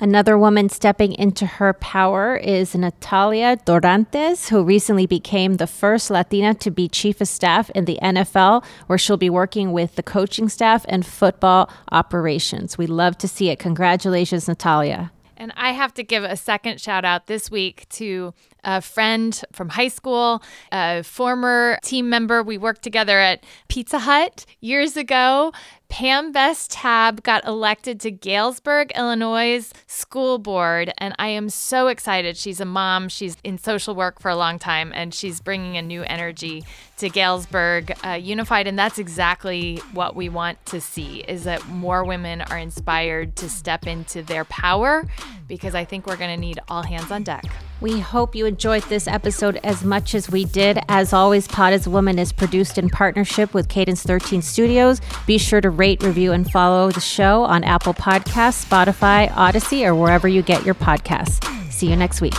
Another 0.00 0.36
woman 0.36 0.68
stepping 0.68 1.12
into 1.12 1.46
her 1.46 1.72
power 1.72 2.36
is 2.36 2.74
Natalia 2.74 3.56
Dorantes, 3.64 4.48
who 4.48 4.64
recently 4.64 5.06
became 5.06 5.54
the 5.54 5.68
first 5.68 6.10
Latina 6.10 6.52
to 6.54 6.70
be 6.72 6.88
chief 6.88 7.20
of 7.20 7.28
staff 7.28 7.70
in 7.70 7.84
the 7.84 7.98
NFL, 8.02 8.64
where 8.88 8.98
she'll 8.98 9.16
be 9.16 9.30
working 9.30 9.70
with 9.70 9.94
the 9.94 10.02
coaching 10.02 10.48
staff 10.48 10.84
and 10.88 11.06
football 11.06 11.70
operations. 11.92 12.76
We 12.76 12.88
love 12.88 13.16
to 13.18 13.28
see 13.28 13.50
it. 13.50 13.60
Congratulations, 13.60 14.48
Natalia. 14.48 15.12
And 15.36 15.52
I 15.56 15.72
have 15.72 15.92
to 15.94 16.02
give 16.02 16.24
a 16.24 16.36
second 16.36 16.80
shout 16.80 17.04
out 17.04 17.26
this 17.26 17.50
week 17.50 17.88
to 17.90 18.34
a 18.62 18.80
friend 18.80 19.38
from 19.52 19.68
high 19.68 19.88
school, 19.88 20.42
a 20.72 21.02
former 21.02 21.78
team 21.82 22.08
member. 22.08 22.42
We 22.42 22.56
worked 22.56 22.82
together 22.82 23.18
at 23.18 23.44
Pizza 23.68 23.98
Hut 23.98 24.46
years 24.60 24.96
ago. 24.96 25.52
Pam 25.88 26.32
Best 26.32 26.72
Tab 26.72 27.22
got 27.22 27.44
elected 27.46 28.00
to 28.00 28.10
Galesburg, 28.10 28.90
Illinois 28.96 29.70
school 29.86 30.38
board, 30.38 30.92
and 30.98 31.14
I 31.18 31.28
am 31.28 31.48
so 31.48 31.86
excited. 31.86 32.36
She's 32.36 32.60
a 32.60 32.64
mom, 32.64 33.08
she's 33.08 33.36
in 33.44 33.58
social 33.58 33.94
work 33.94 34.20
for 34.20 34.28
a 34.28 34.36
long 34.36 34.58
time, 34.58 34.92
and 34.94 35.14
she's 35.14 35.40
bringing 35.40 35.76
a 35.76 35.82
new 35.82 36.02
energy 36.02 36.64
to 37.04 37.10
Galesburg 37.10 37.92
uh, 38.04 38.12
Unified, 38.12 38.66
and 38.66 38.78
that's 38.78 38.98
exactly 38.98 39.76
what 39.92 40.16
we 40.16 40.28
want 40.28 40.64
to 40.66 40.80
see: 40.80 41.18
is 41.20 41.44
that 41.44 41.66
more 41.68 42.04
women 42.04 42.40
are 42.40 42.58
inspired 42.58 43.36
to 43.36 43.48
step 43.48 43.86
into 43.86 44.22
their 44.22 44.44
power, 44.46 45.04
because 45.46 45.74
I 45.74 45.84
think 45.84 46.06
we're 46.06 46.16
going 46.16 46.34
to 46.34 46.40
need 46.40 46.58
all 46.68 46.82
hands 46.82 47.10
on 47.10 47.22
deck. 47.22 47.44
We 47.80 48.00
hope 48.00 48.34
you 48.34 48.46
enjoyed 48.46 48.82
this 48.84 49.06
episode 49.06 49.60
as 49.62 49.84
much 49.84 50.14
as 50.14 50.30
we 50.30 50.46
did. 50.46 50.78
As 50.88 51.12
always, 51.12 51.46
Pod 51.46 51.74
is 51.74 51.86
a 51.86 51.90
Woman 51.90 52.18
is 52.18 52.32
produced 52.32 52.78
in 52.78 52.88
partnership 52.88 53.52
with 53.52 53.68
Cadence 53.68 54.02
13 54.02 54.40
Studios. 54.40 55.00
Be 55.26 55.36
sure 55.36 55.60
to 55.60 55.68
rate, 55.68 56.02
review, 56.02 56.32
and 56.32 56.50
follow 56.50 56.90
the 56.90 57.00
show 57.00 57.44
on 57.44 57.62
Apple 57.64 57.92
Podcasts, 57.92 58.64
Spotify, 58.64 59.30
Audacy, 59.32 59.86
or 59.86 59.94
wherever 59.94 60.26
you 60.26 60.40
get 60.40 60.64
your 60.64 60.74
podcasts. 60.74 61.44
See 61.70 61.88
you 61.88 61.96
next 61.96 62.22
week. 62.22 62.34